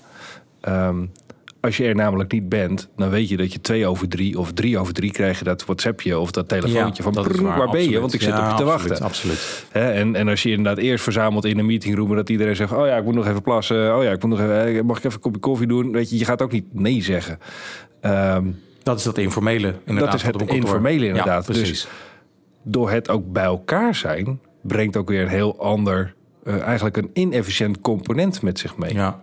[0.60, 1.04] Ehm,
[1.62, 4.52] als je er namelijk niet bent, dan weet je dat je twee over drie of
[4.52, 7.90] drie over drie krijg je dat WhatsAppje of dat telefoontje van dat "Brrr, waar, ben
[7.90, 8.00] je?
[8.00, 9.06] Want ik zit Ja, op je te absoluut, wachten.
[9.06, 9.64] Absoluut.
[9.72, 12.14] En, en als je inderdaad eerst verzamelt in een meetingroom...
[12.14, 13.96] dat iedereen zegt, oh ja, ik moet nog even plassen.
[13.96, 15.92] Oh ja, ik moet nog even, eh, mag ik even een kopje koffie doen?
[15.92, 17.38] Weet je, je gaat ook niet nee zeggen.
[18.00, 18.46] Ehm,
[18.82, 19.74] Dat is dat informele.
[19.84, 21.46] Inderdaad, dat is het informele inderdaad.
[21.46, 21.88] Ja, Dus precies.
[22.62, 24.40] door het ook bij elkaar zijn...
[24.62, 26.14] brengt ook weer een heel ander...
[26.44, 28.94] eh, eigenlijk een inefficiënt component met zich mee.
[28.94, 29.22] ja.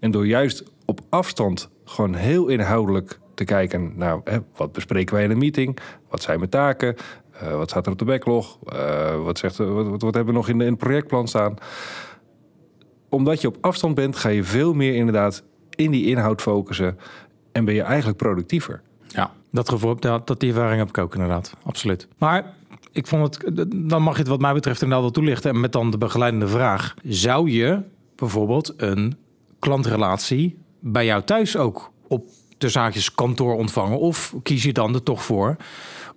[0.00, 3.92] En door juist op afstand gewoon heel inhoudelijk te kijken...
[3.96, 5.78] nou, hè, wat bespreken wij in een meeting?
[6.08, 6.96] Wat zijn mijn taken?
[7.32, 8.58] Eh, wat staat er op de backlog?
[8.66, 11.54] Eh, wat, zegt, wat, wat, wat hebben we nog in, de, in het projectplan staan?
[13.08, 16.98] Omdat je op afstand bent, ga je veel meer inderdaad in die inhoud focussen
[17.52, 18.82] en ben je eigenlijk productiever.
[19.06, 19.32] Ja.
[19.50, 21.54] Dat gevoel, dat, dat die ervaring heb ik ook inderdaad.
[21.62, 22.08] Absoluut.
[22.18, 22.54] Maar
[22.92, 25.50] ik vond het, dan mag je het wat mij betreft inderdaad wel toelichten.
[25.50, 26.94] En met dan de begeleidende vraag.
[27.02, 27.82] Zou je
[28.16, 29.16] bijvoorbeeld een
[29.58, 32.24] klantrelatie bij jou thuis ook op
[32.58, 33.98] de zaakjes kantoor ontvangen?
[33.98, 35.56] Of kies je dan er toch voor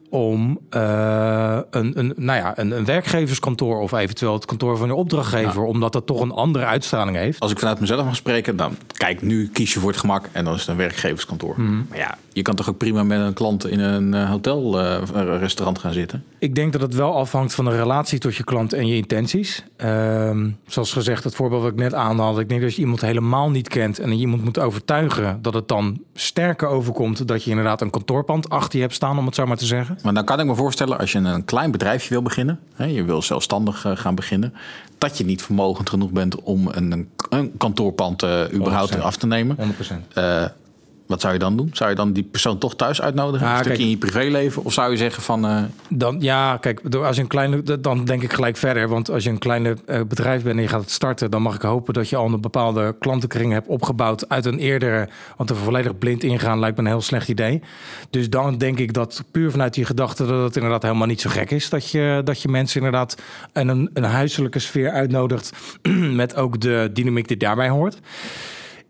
[0.09, 4.95] om uh, een, een, nou ja, een, een, werkgeverskantoor of eventueel het kantoor van je
[4.95, 5.67] opdrachtgever, ja.
[5.67, 7.39] omdat dat toch een andere uitstraling heeft.
[7.39, 10.43] Als ik vanuit mezelf mag spreken, dan kijk, nu kies je voor het gemak en
[10.43, 11.53] dan is het een werkgeverskantoor.
[11.57, 11.85] Mm.
[11.89, 15.83] Maar ja, je kan toch ook prima met een klant in een uh, hotelrestaurant uh,
[15.83, 16.23] gaan zitten?
[16.39, 19.63] Ik denk dat het wel afhangt van de relatie tot je klant en je intenties.
[19.85, 22.41] Uh, zoals gezegd, het voorbeeld wat ik net aanhaalde.
[22.41, 26.01] Ik denk dat je iemand helemaal niet kent en iemand moet overtuigen dat het dan
[26.13, 29.57] sterker overkomt dat je inderdaad een kantoorpand achter je hebt staan, om het zo maar
[29.57, 29.97] te zeggen.
[30.03, 33.03] Maar dan kan ik me voorstellen, als je een klein bedrijfje wil beginnen, hè, je
[33.03, 34.53] wil zelfstandig uh, gaan beginnen,
[34.97, 38.99] dat je niet vermogend genoeg bent om een, een kantoorpand uh, überhaupt 100%.
[38.99, 39.57] af te nemen.
[39.57, 40.63] 100%.
[41.07, 41.69] Wat zou je dan doen?
[41.73, 43.47] Zou je dan die persoon toch thuis uitnodigen?
[43.47, 44.63] Ja, een kijk- in je privéleven?
[44.63, 45.45] Of zou je zeggen van...
[45.45, 48.87] eh, Dan, ja, kijk, als je een kleine, dan denk ik gelijk verder.
[48.89, 51.55] Want als je een kleine eh, bedrijf bent en je gaat het starten, dan mag
[51.55, 55.09] ik hopen dat je al een bepaalde klantenkring hebt opgebouwd uit een eerdere.
[55.37, 57.61] Want er volledig blind ingaan lijkt me een heel slecht idee.
[58.09, 61.29] Dus dan denk ik dat puur vanuit die gedachte dat het inderdaad helemaal niet zo
[61.29, 61.69] gek is.
[61.69, 63.15] Dat je, dat je mensen inderdaad
[63.53, 65.51] in een, een huiselijke sfeer uitnodigt.
[66.21, 67.99] met ook de dynamiek die daarbij hoort.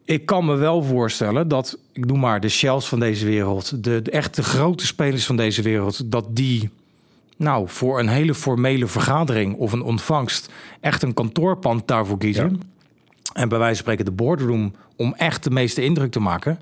[0.06, 4.02] Ik kan me wel voorstellen dat, ik noem maar de Shells van deze wereld, de,
[4.02, 6.70] de echte grote spelers van deze wereld, dat die
[7.38, 12.62] nou voor een hele formele vergadering of een ontvangst echt een kantoorpand daarvoor kiezen.
[13.34, 16.60] En bij wijze van spreken de boardroom om echt de meeste indruk te maken.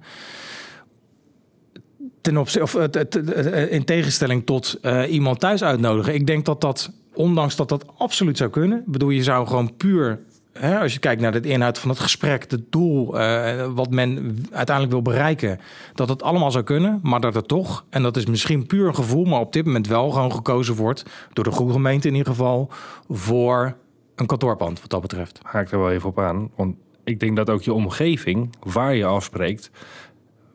[2.22, 6.14] Ten opzichte, of, eh, t- eh, in tegenstelling tot eh, iemand thuis uitnodigen.
[6.14, 8.84] Ik denk dat dat, ondanks dat dat absoluut zou kunnen.
[8.86, 10.20] Bedoel, je zou gewoon puur
[10.62, 14.92] Als je kijkt naar de inhoud van het gesprek, het doel, eh, wat men uiteindelijk
[14.92, 15.60] wil bereiken,
[15.94, 18.96] dat het allemaal zou kunnen, maar dat het toch, en dat is misschien puur een
[18.96, 22.32] gevoel, maar op dit moment wel gewoon gekozen wordt, door de goede gemeente in ieder
[22.32, 22.70] geval,
[23.10, 23.76] voor
[24.16, 25.40] een kantoorpand wat dat betreft.
[25.44, 26.50] haak er wel even op aan.
[26.56, 29.72] Want ik denk dat ook je omgeving, waar je afspreekt,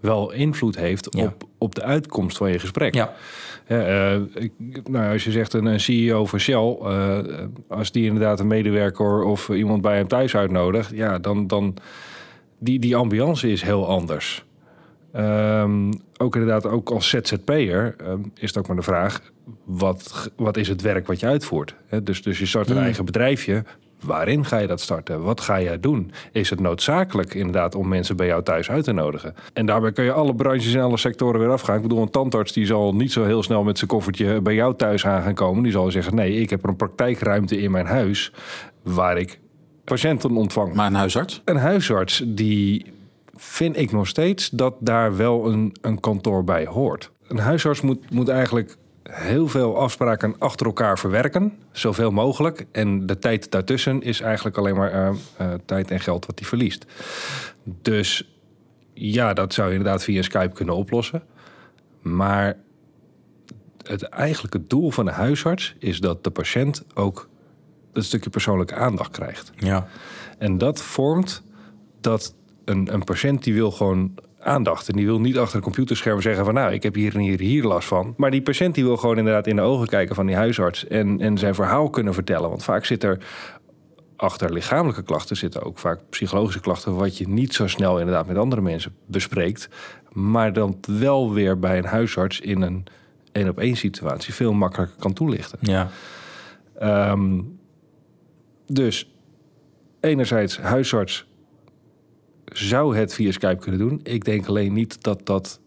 [0.01, 1.25] wel invloed heeft Ja.
[1.25, 2.95] op, op de uitkomst van je gesprek.
[2.95, 3.15] Ja,
[3.69, 4.53] Ja, eh, ik,
[4.89, 7.19] nou, als je zegt een, een CEO van Shell, eh,
[7.69, 11.77] als die inderdaad een medewerker of iemand bij hem thuis uitnodigt, ja, dan, dan
[12.59, 14.45] die, die ambiance is heel anders.
[15.13, 19.21] Ehm, ook inderdaad, ook als ZZP'er ehm, is het ook maar de vraag,
[19.65, 21.75] wat, wat is het werk wat je uitvoert?
[22.03, 22.83] Dus, dus je start een Mm.
[22.83, 23.65] eigen bedrijfje.
[24.05, 25.23] Waarin ga je dat starten?
[25.23, 26.13] Wat ga jij doen?
[26.33, 29.35] Is het noodzakelijk inderdaad om mensen bij jou thuis uit te nodigen?
[29.53, 31.77] En daarbij kun je alle branches en alle sectoren weer afgaan.
[31.77, 34.77] Ik bedoel, een tandarts die zal niet zo heel snel met zijn koffertje bij jou
[34.77, 35.63] thuis aan gaan komen.
[35.63, 38.33] Die zal zeggen, nee, ik heb een praktijkruimte in mijn huis
[38.83, 39.41] waar ik
[39.85, 40.75] patiënten ontvang.
[40.75, 41.43] maar een huisarts?
[41.45, 42.87] Een huisarts, die
[43.35, 47.11] vind ik nog steeds dat daar wel een, een kantoor bij hoort.
[47.29, 48.77] Een huisarts moet, moet eigenlijk
[49.09, 52.67] heel veel afspraken achter elkaar verwerken, zoveel mogelijk.
[52.73, 56.49] En de tijd daartussen is eigenlijk alleen maar eh, eh, tijd en geld wat hij
[56.49, 56.87] verliest.
[57.65, 58.39] Dus
[58.93, 61.23] ja, dat zou je inderdaad via Skype kunnen oplossen.
[62.03, 62.57] Maar
[63.83, 67.29] het eigenlijke doel van een huisarts is dat de patiënt ook
[67.93, 69.53] een stukje persoonlijke aandacht krijgt.
[69.57, 69.89] ja.
[70.39, 71.43] En dat vormt
[72.01, 74.15] dat een, een patiënt die wil gewoon
[74.49, 74.89] aandacht.
[74.89, 76.55] En die wil niet achter een computerscherm zeggen van...
[76.55, 78.15] nou, ik heb hier en hier, hier last van.
[78.17, 80.87] Maar die patiënt die wil gewoon inderdaad in de ogen kijken van die huisarts...
[80.87, 82.49] en, en zijn verhaal kunnen vertellen.
[82.49, 83.19] Want vaak zit er
[84.17, 85.37] achter lichamelijke klachten...
[85.37, 86.95] zitten ook vaak psychologische klachten...
[86.95, 89.69] wat je niet zo snel inderdaad met andere mensen bespreekt.
[90.13, 92.87] Maar dan wel weer bij een huisarts in een
[93.33, 94.35] één-op-één situatie...
[94.35, 95.59] veel makkelijker kan toelichten.
[95.61, 95.91] ja.
[96.79, 97.41] Ehm,
[98.67, 99.11] dus
[100.01, 101.27] enerzijds huisarts
[102.53, 104.01] zou het via Skype kunnen doen.
[104.03, 105.61] Ik denk alleen niet dat dat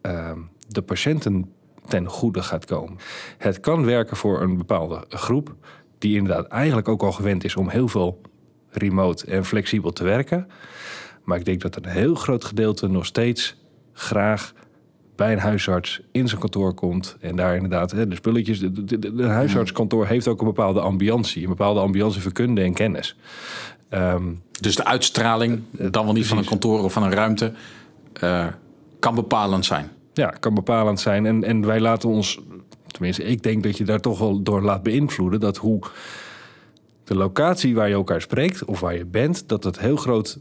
[0.00, 1.52] ehm, de patiënten
[1.88, 2.98] ten goede gaat komen.
[3.38, 5.54] Het kan werken voor een bepaalde groep
[5.98, 8.20] die inderdaad eigenlijk ook al gewend is om heel veel
[8.70, 10.48] remote en flexibel te werken.
[11.24, 13.56] Maar ik denk dat een heel groot gedeelte nog steeds
[13.92, 14.52] graag
[15.16, 17.16] bij een huisarts in zijn kantoor komt.
[17.20, 18.58] En daar inderdaad de spulletjes.
[18.58, 21.42] De huisartskantoor heeft ook een bepaalde ambiantie.
[21.42, 23.16] Een bepaalde ambiantie voor kunde en kennis.
[23.88, 27.52] Ehm, Dus de uitstraling, dan wel niet van een kantoor of van een ruimte,
[28.12, 28.46] eh,
[28.98, 29.90] kan bepalend zijn.
[30.12, 31.26] ja, kan bepalend zijn.
[31.26, 32.40] En, en wij laten ons,
[32.86, 35.40] tenminste, ik denk dat je daar toch wel door laat beïnvloeden.
[35.40, 35.80] Dat hoe
[37.04, 40.38] de locatie waar je elkaar spreekt of waar je bent, dat dat heel groot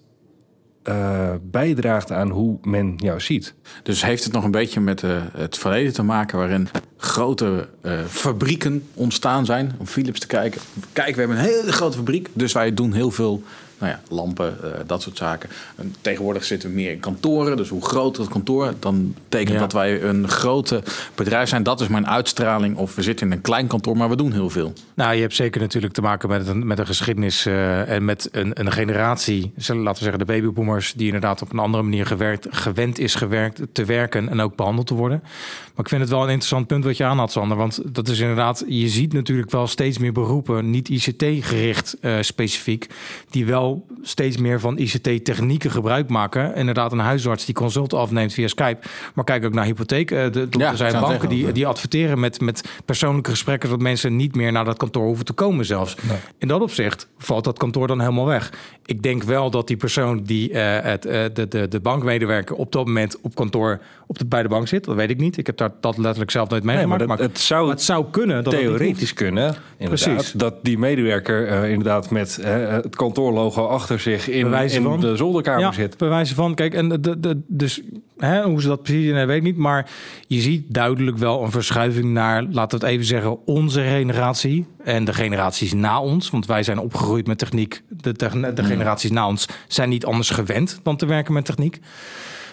[0.84, 3.54] eh, bijdraagt aan hoe men jou ziet.
[3.84, 8.00] Dus heeft het nog een beetje met eh, het verleden te maken waarin grote eh,
[8.06, 9.76] fabrieken ontstaan zijn.
[9.78, 10.62] Om Philips te kijken.
[10.94, 12.30] Kijk, we hebben een hele grote fabriek.
[12.34, 13.44] Dus wij doen heel veel
[13.80, 15.50] nou ja, lampen, eh, dat soort zaken.
[15.76, 17.58] En tegenwoordig zitten we meer in kantoren.
[17.58, 19.60] Dus hoe groter het kantoor, dan betekent Ja.
[19.60, 20.84] dat wij een grote
[21.16, 21.64] bedrijf zijn.
[21.64, 22.78] Dat is mijn uitstraling.
[22.78, 24.74] Of we zitten in een klein kantoor, maar we doen heel veel.
[24.94, 28.30] Nou, je hebt zeker natuurlijk te maken met een, met een geschiedenis eh, en met
[28.32, 32.48] een, een generatie, laten we zeggen de babyboomers, die inderdaad op een andere manier gewerkt,
[32.50, 35.20] gewend is gewerkt te werken en ook behandeld te worden.
[35.24, 37.58] Maar ik vind het wel een interessant punt wat je aan had, Sander.
[37.58, 42.88] Want dat is inderdaad, je ziet natuurlijk wel steeds meer beroepen, niet ICT-gericht eh, specifiek,
[43.30, 43.69] die wel
[44.02, 46.56] steeds meer van ICT-technieken gebruik maken.
[46.56, 48.88] Inderdaad, een huisarts die consult afneemt via Skype.
[49.14, 50.12] Maar kijk ook naar hypotheek.
[50.12, 53.70] Eh, de, de- Ja, er zijn banken zeggen, die, die adverteren met, met persoonlijke gesprekken,
[53.70, 55.96] dat mensen niet meer naar dat kantoor hoeven te komen zelfs.
[56.38, 58.52] In dat opzicht valt dat kantoor dan helemaal weg.
[58.86, 62.72] Ik denk wel dat die persoon die eh, het, eh, de, de, de bankmedewerker op
[62.72, 65.38] dat moment op kantoor op de, bij de bank zit, dat weet ik niet.
[65.38, 67.00] Ik heb daar dat letterlijk zelf nooit Nee, meegemaakt.
[67.08, 70.32] maar dat, maar het zou maar het zou kunnen dat theoretisch kunnen, inderdaad, Precies.
[70.32, 75.00] dat die medewerker inderdaad met het kantoorlogo achter zich in, in van.
[75.00, 75.98] de zolderkamer ja, zit.
[75.98, 77.82] Bij wijze van, kijk, en de, de, de- dus
[78.18, 79.58] hè, hoe ze dat precies doen, weet ik niet.
[79.58, 79.90] Maar
[80.28, 85.06] je ziet duidelijk wel een verschuiving naar, laten we het even zeggen, onze generatie en
[85.06, 86.30] de generaties na ons.
[86.30, 87.82] Want wij zijn opgegroeid met techniek.
[87.90, 91.80] De, de, de generaties na ons zijn niet anders gewend dan te werken met techniek.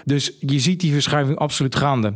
[0.05, 2.15] Dus je ziet die verschuiving absoluut gaande.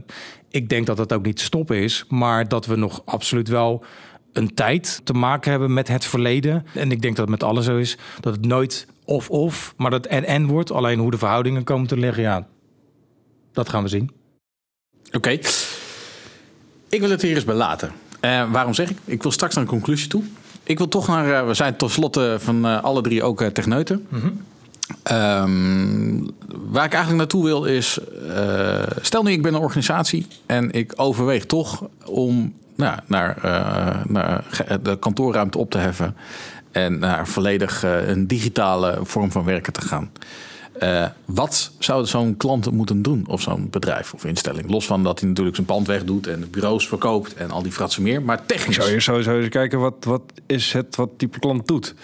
[0.51, 3.85] Ik denk dat dat ook niet te stoppen is, maar dat we nog absoluut wel
[4.33, 6.67] een tijd te maken hebben met het verleden.
[6.75, 10.07] En ik denk dat het met alles zo is, dat het nooit of-of, maar dat
[10.07, 10.73] en-en wordt.
[10.73, 12.47] Alleen hoe de verhoudingen komen te liggen, ja,
[13.53, 14.11] dat gaan we zien.
[15.13, 15.39] Oké.
[16.89, 17.93] Ik wil het hier eens bij laten.
[18.21, 18.97] Eh, waarom zeg ik?
[19.05, 20.23] Ik wil straks naar een conclusie toe.
[20.63, 21.33] Ik wil toch naar...
[21.33, 21.93] eh, we zijn tot
[22.39, 24.07] van eh, alle drie ook techneuten.
[25.03, 27.99] Ehm, waar ik eigenlijk naartoe wil is...
[29.01, 34.45] stel nu ik ben een organisatie en ik overweeg toch om nou, naar, eh, naar
[34.49, 36.17] ge- de kantoorruimte op te heffen...
[36.73, 40.11] en naar volledig eh, een digitale vorm van werken te gaan.
[40.79, 44.71] Eh, wat zou zo'n klant moeten doen of zo'n bedrijf of instelling?
[44.71, 48.03] Los van dat hij natuurlijk zijn pand wegdoet en bureaus verkoopt en al die fratsen
[48.03, 48.23] meer.
[48.23, 48.77] Maar technisch.
[48.77, 51.95] zou eerst sowieso eens kijken wat, wat is het wat die klant doet.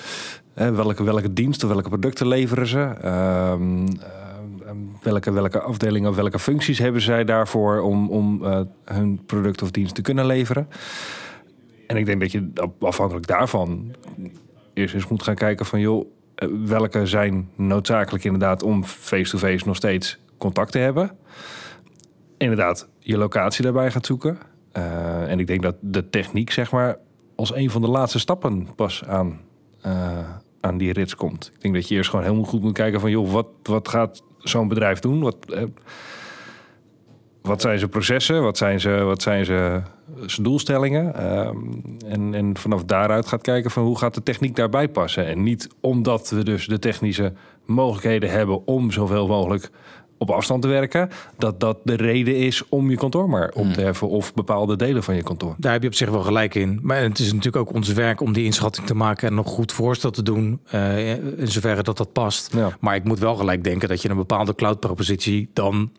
[0.54, 2.80] Hè, welke, welke diensten, welke producten leveren ze?
[3.02, 3.52] Eh,
[5.06, 9.70] welke, welke afdelingen of welke functies hebben zij daarvoor om, om eh, hun product of
[9.70, 10.68] dienst te kunnen leveren?
[11.86, 13.94] En ik denk dat je afhankelijk daarvan
[14.72, 19.76] eerst eens moet gaan kijken van joh, eh, welke zijn noodzakelijk inderdaad om face-to-face nog
[19.76, 21.10] steeds contact te hebben.
[22.38, 24.38] Inderdaad, je locatie daarbij gaat zoeken.
[24.72, 26.98] Eh, en ik denk dat de techniek, zeg maar,
[27.34, 29.40] als een van de laatste stappen pas aan,
[30.60, 31.50] aan die rits komt.
[31.54, 34.22] Ik denk dat je eerst gewoon heel goed moet kijken van, joh, wat, wat gaat
[34.48, 35.20] zo'n bedrijf doen?
[35.20, 35.62] Wat, eh,
[37.42, 38.42] wat zijn zijn processen?
[38.42, 39.82] Wat zijn ze, wat zijn ze,
[40.26, 41.14] zijn doelstellingen?
[41.14, 41.56] Ehm,
[42.06, 45.26] en, en vanaf daaruit gaat kijken van hoe gaat de techniek daarbij passen.
[45.26, 47.32] En niet omdat we dus de technische
[47.64, 49.70] mogelijkheden hebben om zoveel mogelijk
[50.18, 53.80] op afstand te werken, dat dat de reden is om je kantoor maar op te
[53.80, 55.54] heffen of bepaalde delen van je kantoor.
[55.58, 56.78] Daar heb je op zich wel gelijk in.
[56.82, 59.72] Maar het is natuurlijk ook ons werk om die inschatting te maken en nog goed
[59.72, 60.60] voorstel te doen.
[60.70, 62.54] eh, in zoverre dat dat past.
[62.54, 62.76] Ja.
[62.80, 65.90] Maar ik moet wel gelijk denken dat je een bepaalde cloud-propositie dan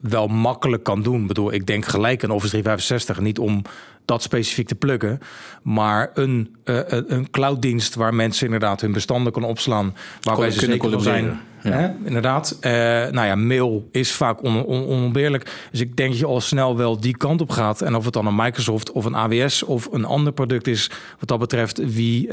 [0.00, 1.20] wel makkelijk kan doen.
[1.20, 3.20] Ik bedoel, ik denk gelijk aan Office 365.
[3.20, 3.62] Niet om
[4.04, 5.18] dat specifiek te plukken.
[5.62, 9.94] Maar een, eh, een- clouddienst waar mensen inderdaad hun bestanden kunnen opslaan.
[10.20, 11.40] Waarbij ze kunnen zeker van zijn.
[11.62, 11.70] Ja.
[11.70, 12.56] Hè, inderdaad.
[12.60, 12.72] Eh,
[13.10, 15.66] nou ja, mail is vaak on, on- onontbeerlijk.
[15.70, 17.80] Dus ik denk dat je al snel wel die kant op gaat.
[17.80, 20.90] En of het dan een Microsoft of een AWS of een ander product is...
[21.18, 22.28] wat dat betreft, wie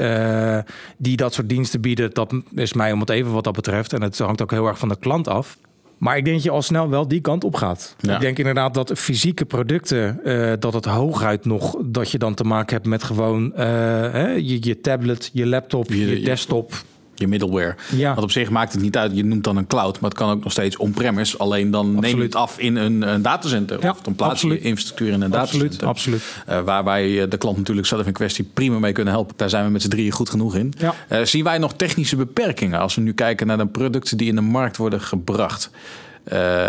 [0.98, 2.10] die dat soort diensten bieden...
[2.14, 3.92] dat is mij om het even wat dat betreft.
[3.92, 5.56] En het hangt ook heel erg van de klant af.
[5.98, 7.96] Maar ik denk dat je al snel wel die kant op gaat.
[8.00, 8.14] Ja.
[8.14, 12.44] Ik denk inderdaad dat fysieke producten, eh, dat het hooguit nog dat je dan te
[12.44, 13.66] maken hebt met gewoon eh,
[14.12, 16.74] hè, je, je tablet, je laptop, je- desktop.
[17.18, 17.74] Je middleware.
[17.96, 18.08] Ja.
[18.08, 19.16] Want op zich maakt het niet uit.
[19.16, 21.38] Je noemt dan een cloud, maar het kan ook nog steeds on-premise.
[21.38, 22.24] Alleen dan neem je Absoluut.
[22.24, 23.78] het af in een, een datacenter.
[23.82, 24.64] Ja, of dan plaats je absoluut.
[24.64, 25.88] infrastructuur in een Absoluut, datacenter.
[25.88, 26.22] absoluut.
[26.46, 29.34] Eh, waar wij eh, de klant natuurlijk zelf in kwestie prima mee kunnen helpen.
[29.36, 30.72] Daar zijn we met z'n drieën goed genoeg in.
[30.78, 30.94] Ja.
[31.08, 34.34] Eh, zien wij nog technische beperkingen als we nu kijken naar de producten die in
[34.34, 35.70] de markt worden gebracht?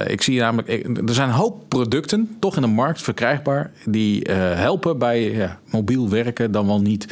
[0.08, 0.70] Ik zie namelijk,
[1.08, 6.52] er zijn een hoop producten toch in de markt verkrijgbaar die helpen bij mobiel werken,
[6.52, 7.08] dan wel niet.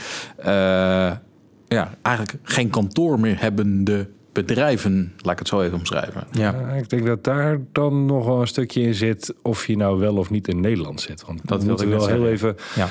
[1.67, 6.23] Ja, eigenlijk geen kantoor meer hebbende bedrijven, laat ik het zo even omschrijven.
[6.31, 6.55] Ja.
[6.59, 9.99] Ja, ik denk dat daar dan nog wel een stukje in zit of je nou
[9.99, 11.25] wel of niet in Nederland zit.
[11.25, 12.55] Want Dat moeten ik wel heel even.
[12.75, 12.89] Ja.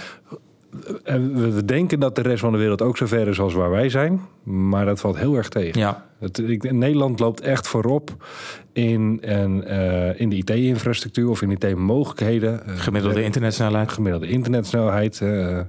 [1.04, 3.70] En we, denken dat de rest van de wereld ook zo ver is als waar
[3.70, 5.80] wij zijn, maar dat valt heel erg tegen.
[5.80, 6.06] Ja.
[6.18, 8.24] Het, ik, Nederland loopt echt voorop
[8.72, 12.66] in, en, eh, in de IT-infrastructuur of in IT-mogelijkheden.
[12.66, 13.92] Eh, Gemiddelde internetsnelheid.
[13.92, 15.20] gemiddelde internetsnelheid.
[15.20, 15.64] eh, ehm,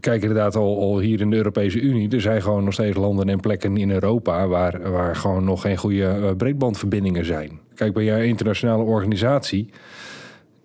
[0.00, 2.10] kijk inderdaad al, al hier in de Europese Unie.
[2.10, 5.76] Er zijn gewoon nog steeds landen en plekken in Europa waar, waar gewoon nog geen
[5.76, 7.60] goede eh, breedbandverbindingen zijn.
[7.74, 9.70] Kijk, bij jouw internationale organisatie,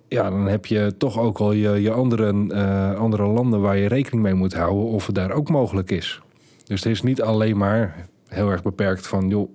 [0.07, 3.87] ja, dan heb je toch ook al je, je andere, eh, andere landen waar je
[3.87, 6.21] rekening mee moet houden of het daar ook mogelijk is.
[6.63, 9.49] Dus het is niet alleen maar heel erg beperkt van, joh,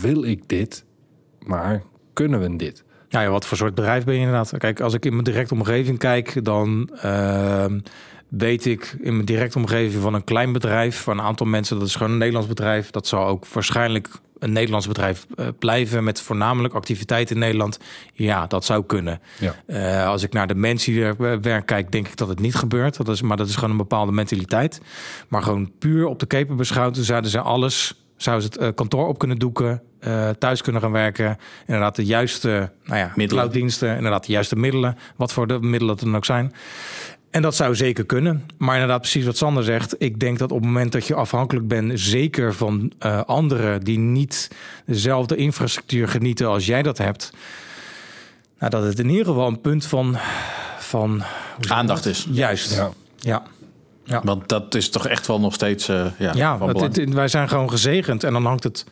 [0.00, 0.84] wil ik dit,
[1.46, 2.84] maar kunnen we dit?
[3.08, 4.58] Ja, ja, wat voor soort bedrijf ben je inderdaad?
[4.58, 7.78] Kijk, als ik in mijn directe omgeving kijk, dan ehm,
[8.28, 11.88] weet ik in mijn directe omgeving van een klein bedrijf, van een aantal mensen, dat
[11.88, 12.90] is gewoon een Nederlands bedrijf.
[12.90, 17.78] Dat zal ook waarschijnlijk een Nederlands bedrijf eh, blijven met voornamelijk activiteit in Nederland.
[18.12, 19.20] Ja, dat zou kunnen.
[19.38, 19.54] Ja.
[19.66, 22.54] Eh, als ik naar de mensen die er werken kijk, denk ik dat het niet
[22.54, 22.96] gebeurt.
[22.96, 24.80] Dat is, maar dat is gewoon een bepaalde mentaliteit.
[25.28, 27.94] Maar gewoon puur op de keper beschouwd, zeiden ze alles.
[28.18, 31.38] Zou ze het eh, kantoor op kunnen doeken, eh, thuis kunnen gaan werken.
[31.66, 34.96] Inderdaad, de juiste nou ja, clouddiensten, inderdaad, de juiste middelen.
[35.16, 36.52] Wat voor de middelen het dan ook zijn.
[37.30, 38.46] En dat zou zeker kunnen.
[38.56, 39.94] Maar inderdaad, precies wat Sander zegt.
[39.98, 43.98] Ik denk dat op het moment dat je afhankelijk bent, zeker van eh, anderen die
[43.98, 44.50] niet
[44.86, 47.32] dezelfde infrastructuur genieten als jij dat hebt.
[48.58, 50.16] Nou, dat het in ieder geval een punt van.
[50.78, 51.22] van
[51.68, 52.26] Aandacht is.
[52.30, 52.74] Juist.
[52.74, 52.90] Ja.
[53.16, 53.42] Ja.
[54.08, 54.20] Ja.
[54.24, 56.96] Want dat is toch echt wel nog steeds eh, ja, Ja, van het- belang.
[56.96, 58.24] het- wij zijn gewoon gezegend.
[58.24, 58.84] En dan hangt het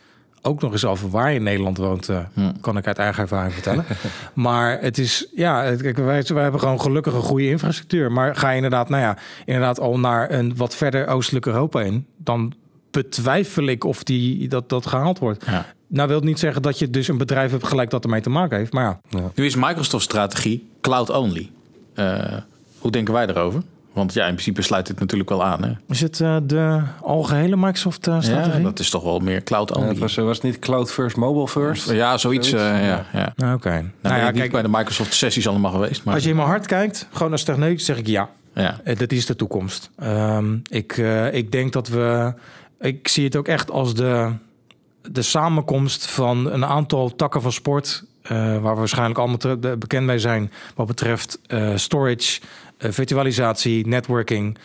[0.42, 2.08] ook nog eens af waar je in Nederland woont.
[2.08, 2.18] eh,
[2.60, 3.84] Kan ik uit eigen ervaring vertellen.
[4.34, 8.12] maar het is, ja, het- kijk, wij, wij hebben gewoon gelukkig een goede infrastructuur.
[8.12, 12.06] Maar ga je inderdaad, nou ja, inderdaad al naar een wat verder oostelijk Europa in,
[12.16, 12.52] dan
[12.90, 15.44] betwijfel ik of die, dat, dat gehaald wordt.
[15.46, 15.66] Ja.
[15.88, 18.56] Nou wil niet zeggen dat je dus een bedrijf hebt gelijk dat ermee te maken
[18.58, 18.72] heeft.
[18.72, 21.50] Maar ja, Nu is Microsoft's strategie cloud only.
[21.94, 22.36] Eh,
[22.78, 23.62] hoe denken wij daarover?
[23.96, 25.64] Want ja, in principe sluit dit natuurlijk wel aan.
[25.64, 25.72] Hè?
[25.88, 28.34] is het eh, de algehele Microsoft-strategie?
[28.34, 29.88] Ja, dat is toch wel meer cloud Ja, only.
[29.88, 31.90] het was, was het niet cloud first, mobile first?
[31.90, 32.48] ja, zoiets.
[32.48, 32.68] Zoiets?
[32.68, 33.32] eh, ja, ja.
[33.36, 33.68] Nou, Oké.
[33.70, 36.04] Nou, Nou ja, ik niet kijk, bij de Microsoft sessies allemaal geweest.
[36.04, 38.28] Maar, als je in mijn hart kijkt, gewoon als techneut, zeg ik ja.
[38.54, 38.80] ja.
[38.84, 39.90] Eh, Dat is de toekomst.
[39.98, 42.34] Ehm, ik, eh, ik denk dat we.
[42.80, 44.32] Ik zie het ook echt als de,
[45.10, 48.04] de samenkomst van een aantal takken van sport.
[48.22, 50.52] eh, waar we waarschijnlijk allemaal te- de- bekend mee zijn.
[50.74, 52.40] Wat betreft eh, storage,
[52.78, 54.58] virtualisatie, networking,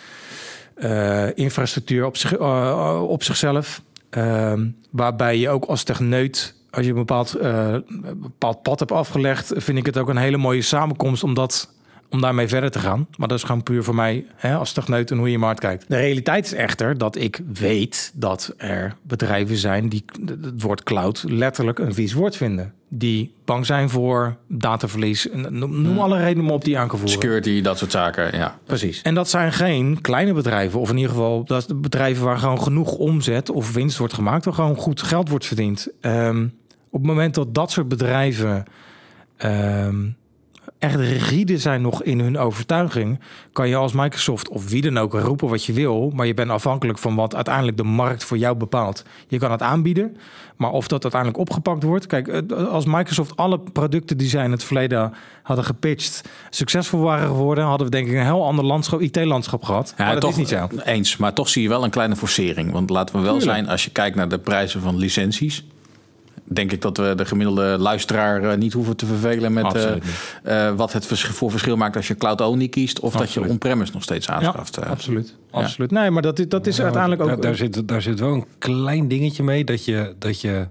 [0.81, 3.81] eh, infrastructuur op, zich, eh, op zichzelf.
[4.09, 7.75] Ehm, waarbij je ook als techneut, als je een bepaald, eh,
[8.15, 11.73] bepaald pad hebt afgelegd, vind ik het ook een hele mooie samenkomst om, dat,
[12.11, 13.07] om daarmee verder te gaan.
[13.17, 15.85] Maar dat is gewoon puur voor mij hè, als techneut en hoe je hart kijkt.
[15.87, 21.23] De realiteit is echter dat ik weet dat er bedrijven zijn die het woord cloud
[21.27, 22.73] letterlijk een vies woord vinden.
[22.87, 25.27] Die bang zijn voor dataverlies.
[25.33, 27.09] Noem, noem alle redenen maar op die aangevoerd.
[27.09, 28.37] Security, dat soort zaken.
[28.37, 28.59] Ja.
[28.65, 29.01] Precies.
[29.01, 32.91] En dat zijn geen kleine bedrijven, of in ieder geval dat bedrijven waar gewoon genoeg
[32.91, 35.87] omzet of winst wordt gemaakt, waar gewoon goed geld wordt verdiend.
[36.01, 36.47] Ehm,
[36.89, 38.63] op het moment dat dat soort bedrijven
[39.37, 40.07] ehm,
[40.81, 43.19] echt rigide zijn nog in hun overtuiging,
[43.53, 46.49] kan je als Microsoft of wie dan ook roepen wat je wil, maar je bent
[46.49, 49.03] afhankelijk van wat uiteindelijk de markt voor jou bepaalt.
[49.27, 50.17] Je kan het aanbieden,
[50.55, 52.07] maar of dat uiteindelijk opgepakt wordt.
[52.07, 55.13] Kijk, eh, als Microsoft alle producten die zij in het verleden
[55.43, 59.93] hadden gepitcht succesvol waren geworden, hadden we denk ik een heel ander landschap, IT-landschap gehad.
[59.97, 60.67] Ja, maar dat toch, is niet zo.
[60.83, 62.71] Eens, maar toch zie je wel een kleine forcering.
[62.71, 63.57] Want laten we wel Tuurlijk.
[63.57, 65.63] zijn, als je kijkt naar de prijzen van licenties...
[66.53, 69.53] denk ik dat we de gemiddelde luisteraar eh, niet hoeven te vervelen...
[69.53, 72.99] met eh, eh, wat het vers- voor verschil maakt als je cloud-only kiest...
[72.99, 74.75] of dat je on-premise nog steeds aanschaft.
[74.75, 75.35] Ja, absoluut.
[75.51, 75.91] absoluut.
[75.91, 77.27] Nee, maar dat is, dat is uiteindelijk ook...
[77.27, 80.67] Daar, daar, zit, daar zit wel een klein dingetje mee dat je, dat je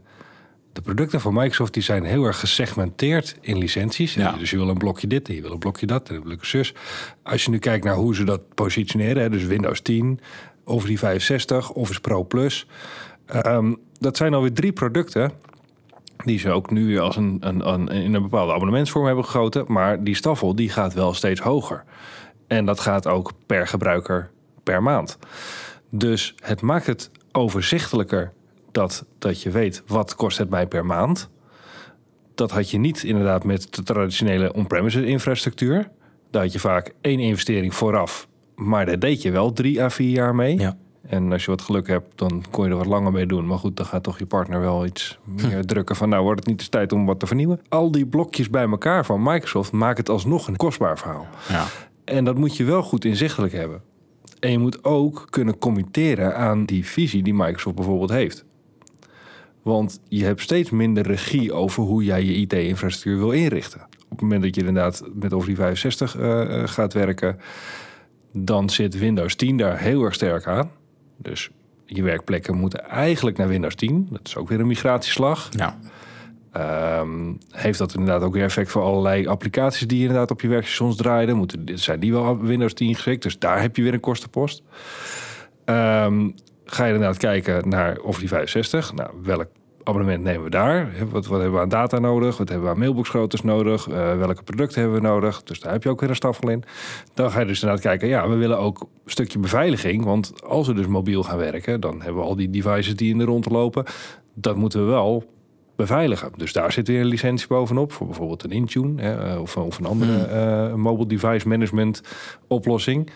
[0.73, 4.15] de producten van Microsoft die zijn heel erg gesegmenteerd in licenties.
[4.15, 4.33] Ja.
[4.33, 6.47] Dus je wil een blokje dit, en je wil een blokje dat, en een blokje
[6.47, 6.75] zus.
[7.23, 10.21] Als je nu kijkt naar hoe ze dat positioneren, hè, dus Windows 10,
[10.65, 12.67] Office 365, Office Pro Plus.
[13.27, 15.33] ehm, dat zijn alweer drie producten
[16.25, 19.65] die ze ook nu weer als een, een, een, in een bepaalde abonnementsvorm hebben gegoten.
[19.69, 21.85] Maar die staffel die gaat wel steeds hoger.
[22.47, 24.31] En dat gaat ook per gebruiker
[24.63, 25.19] per maand.
[25.91, 28.33] Dus het maakt het overzichtelijker
[28.73, 31.31] dat, dat je weet wat kost het mij per maand.
[32.35, 35.91] Dat had je niet inderdaad met de traditionele on-premises infrastructuur.
[36.31, 38.29] Daar had je vaak één investering vooraf.
[38.55, 40.59] Maar daar deed je wel drie à vier jaar mee.
[40.59, 40.77] Ja.
[41.11, 43.47] En als je wat geluk hebt, dan kon je er wat langer mee doen.
[43.47, 46.09] Maar goed, dan gaat toch je partner wel iets meer drukken van...
[46.09, 47.61] nou, wordt het niet eens tijd om wat te vernieuwen?
[47.69, 51.27] Al die blokjes bij elkaar van Microsoft maken het alsnog een kostbaar verhaal.
[51.49, 51.67] Ja.
[52.05, 53.83] En dat moet je wel goed inzichtelijk hebben.
[54.41, 58.45] En je moet ook kunnen committeren aan die visie die Microsoft bijvoorbeeld heeft.
[59.63, 63.81] Want je hebt steeds minder regie over hoe jij je IT-infrastructuur wil inrichten.
[63.81, 67.39] Op het moment dat je inderdaad met Office 365 eh, eh, gaat werken,
[68.33, 70.71] dan zit Windows 10 daar heel erg sterk aan.
[71.23, 71.51] Dus
[71.85, 74.09] je werkplekken moeten eigenlijk naar Windows 10.
[74.11, 75.49] Dat is ook weer een migratieslag.
[75.51, 75.79] Ja.
[76.53, 80.97] Ehm, heeft dat inderdaad ook weer effect voor allerlei applicaties die inderdaad op je werkstations
[80.97, 81.37] draaien?
[81.37, 83.23] Moeten, zijn die wel Windows 10 geschikt?
[83.23, 84.63] Dus daar heb je weer een kostenpost.
[85.65, 86.29] Ehm,
[86.65, 88.95] ga je inderdaad kijken naar Office 65.
[88.95, 89.49] Nou, welk
[89.83, 90.93] abonnement nemen we daar?
[91.11, 92.37] Wat, wat hebben we aan data nodig?
[92.37, 93.89] Wat hebben we aan mailboxgroottes nodig?
[93.89, 95.43] Uh, welke producten hebben we nodig?
[95.43, 96.65] Dus daar heb je ook weer een stafel in.
[97.15, 100.05] Dan ga je dus inderdaad kijken, ja, we willen ook een stukje beveiliging.
[100.05, 103.19] Want als we dus mobiel gaan werken, dan hebben we al die devices die in
[103.19, 103.85] de rond lopen.
[104.35, 105.25] Dat moeten we wel
[105.77, 106.33] beveiligen.
[106.37, 109.79] Dus daar zit weer een licentie bovenop voor bijvoorbeeld een Intune hè, eh, of, of
[109.79, 110.29] een andere
[110.69, 112.03] uh, mobile device management
[112.49, 113.11] oplossing.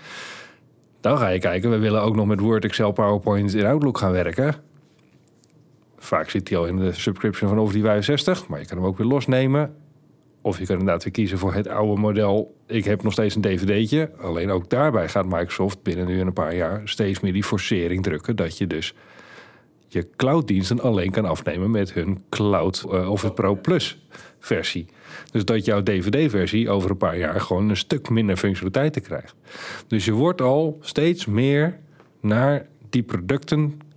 [1.00, 4.12] Dan ga je kijken, we willen ook nog met Word, Excel, PowerPoint in Outlook gaan
[4.12, 4.54] werken.
[6.04, 8.86] Vaak zit hij al in de subscription van over die 65, maar je kan hem
[8.86, 9.74] ook weer losnemen.
[10.40, 12.56] Of je kan inderdaad weer kiezen voor het oude model.
[12.66, 14.10] Ik heb nog steeds een dvd'tje.
[14.20, 18.36] Alleen ook daarbij gaat Microsoft binnen nu een paar jaar steeds meer die forcering drukken.
[18.36, 18.94] Dat je dus
[19.88, 24.06] je clouddiensten alleen kan afnemen met hun Cloud uh, of het Pro Plus
[24.38, 24.86] versie.
[25.30, 29.34] Dus dat jouw DVD-versie over een paar jaar gewoon een stuk minder functionaliteiten krijgt.
[29.86, 31.78] Dus je wordt al steeds meer
[32.20, 33.02] naar die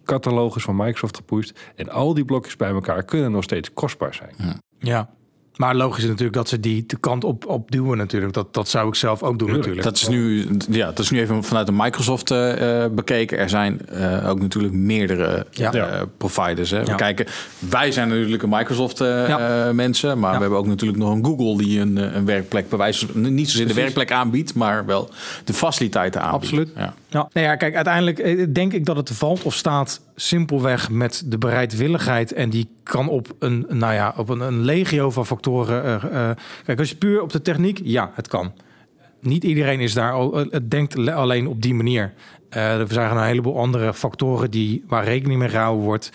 [0.07, 1.59] productencatalogus van Microsoft gepusht.
[1.75, 4.61] En al die blokjes bij elkaar kunnen nog steeds kostbaar zijn.
[4.79, 5.09] Ja.
[5.57, 8.33] Maar logisch is natuurlijk dat ze die de kant op, op duwen natuurlijk.
[8.33, 9.83] Dat, dat zou ik zelf ook doen natuurlijk.
[9.83, 13.37] Dat is nu, ja, dat is nu even vanuit de Microsoft uh, bekeken.
[13.37, 15.73] Er zijn uh, ook natuurlijk meerdere ja.
[15.73, 16.69] uh, providers.
[16.69, 16.83] Hè.
[16.83, 17.25] We kijken,
[17.59, 19.71] wij zijn natuurlijk een Microsoft ja.
[19.73, 20.19] mensen.
[20.19, 23.05] Maar we hebben ook natuurlijk nog een Google die een, een werkplek bewijs.
[23.13, 25.09] Niet zozeer de werkplek aanbiedt, maar wel
[25.43, 26.43] de faciliteiten aanbiedt.
[26.43, 26.69] Absoluut.
[26.75, 26.93] Ja.
[27.09, 32.33] Nou ja, kijk, uiteindelijk denk ik dat het valt of staat simpelweg met de bereidwilligheid.
[32.33, 36.01] En die kan op een, nou ja, op een, een legio van factoren.
[36.05, 36.29] Uh,
[36.65, 38.53] kijk, als je puur op de techniek, ja, het kan.
[39.21, 42.13] Niet iedereen is daar, het denkt alleen op die manier.
[42.49, 46.11] Uh, er zijn een heleboel andere factoren die, waar rekening mee gehouden wordt.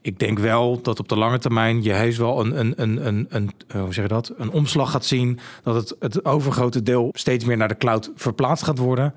[0.00, 3.26] Ik denk wel dat op de lange termijn je heus wel een, een, een, een,
[3.28, 3.50] een,
[3.80, 4.32] hoe zeg je dat?
[4.36, 5.38] een omslag gaat zien.
[5.62, 9.14] Dat het, het overgrote deel steeds meer naar de cloud verplaatst gaat worden.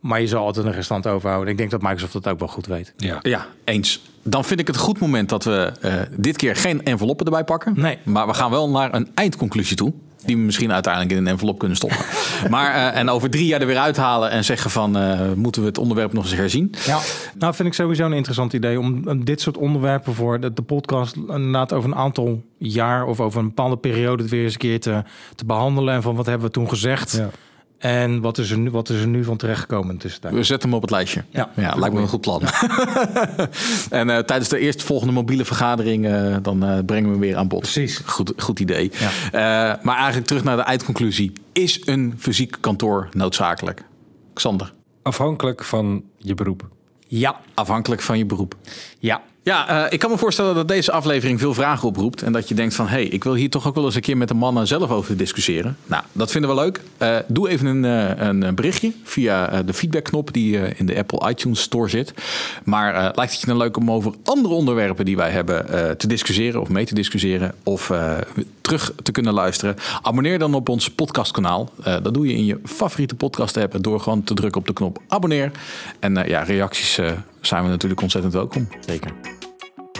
[0.00, 1.52] Maar je zal altijd een restant overhouden.
[1.52, 2.92] Ik denk dat Microsoft dat ook wel goed weet.
[2.96, 4.02] Ja, ja eens.
[4.22, 7.44] Dan vind ik het een goed moment dat we uh, dit keer geen enveloppen erbij
[7.44, 7.72] pakken.
[7.76, 7.98] Nee.
[8.02, 9.92] Maar we gaan wel naar een eindconclusie toe.
[10.24, 11.98] Die we misschien uiteindelijk in een envelop kunnen stoppen.
[12.50, 14.96] maar, uh, en over drie jaar er weer uithalen en zeggen van...
[14.96, 16.74] Uh, moeten we het onderwerp nog eens herzien?
[16.86, 16.98] Ja,
[17.38, 18.80] nou vind ik sowieso een interessant idee...
[18.80, 21.16] om dit soort onderwerpen voor de, de podcast...
[21.16, 24.22] inderdaad over een aantal jaar of over een bepaalde periode...
[24.22, 25.02] het weer eens een keer te,
[25.34, 25.94] te behandelen.
[25.94, 27.12] En van wat hebben we toen gezegd...
[27.12, 27.30] Ja.
[27.78, 30.76] En wat is er nu, wat is er nu van terechtgekomen tussen We zetten hem
[30.76, 31.24] op het lijstje.
[31.30, 32.42] Ja, ja lijkt me een goed plan.
[33.90, 37.48] en uh, tijdens de eerstvolgende mobiele vergadering, uh, dan uh, brengen we hem weer aan
[37.48, 37.60] bod.
[37.60, 38.00] Precies.
[38.04, 38.92] Goed, goed idee.
[39.32, 39.78] Ja.
[39.82, 41.32] maar eigenlijk terug naar de eindconclusie.
[41.52, 43.84] Is een fysiek kantoor noodzakelijk?
[44.34, 44.72] Xander?
[45.02, 46.68] Afhankelijk van je beroep.
[47.06, 47.40] Ja.
[47.54, 48.56] Afhankelijk van je beroep.
[48.98, 49.22] Ja.
[49.48, 52.22] Ja, uh, ik kan me voorstellen dat deze aflevering veel vragen oproept.
[52.22, 54.00] En dat je denkt van, hé, hey, ik wil hier toch ook wel eens een
[54.00, 55.76] keer met de mannen zelf over discussiëren.
[55.86, 56.80] Nou, dat vinden we leuk.
[57.02, 61.60] Uh, doe even een, uh, een berichtje via de feedbackknop die in de Apple iTunes
[61.60, 62.14] Store zit.
[62.64, 65.66] Maar lijkt het je dan leuk om over andere onderwerpen die wij hebben
[65.98, 67.92] te discussiëren of mee te discussiëren of
[68.60, 69.76] terug te kunnen luisteren?
[70.02, 71.70] Abonneer dan op ons podcastkanaal.
[71.82, 74.98] dat doe je in je favoriete podcast app door gewoon te drukken op de knop
[75.08, 75.50] abonneer.
[76.00, 77.00] En ja, reacties
[77.40, 78.68] zijn we natuurlijk ontzettend welkom.
[78.86, 79.37] Zeker.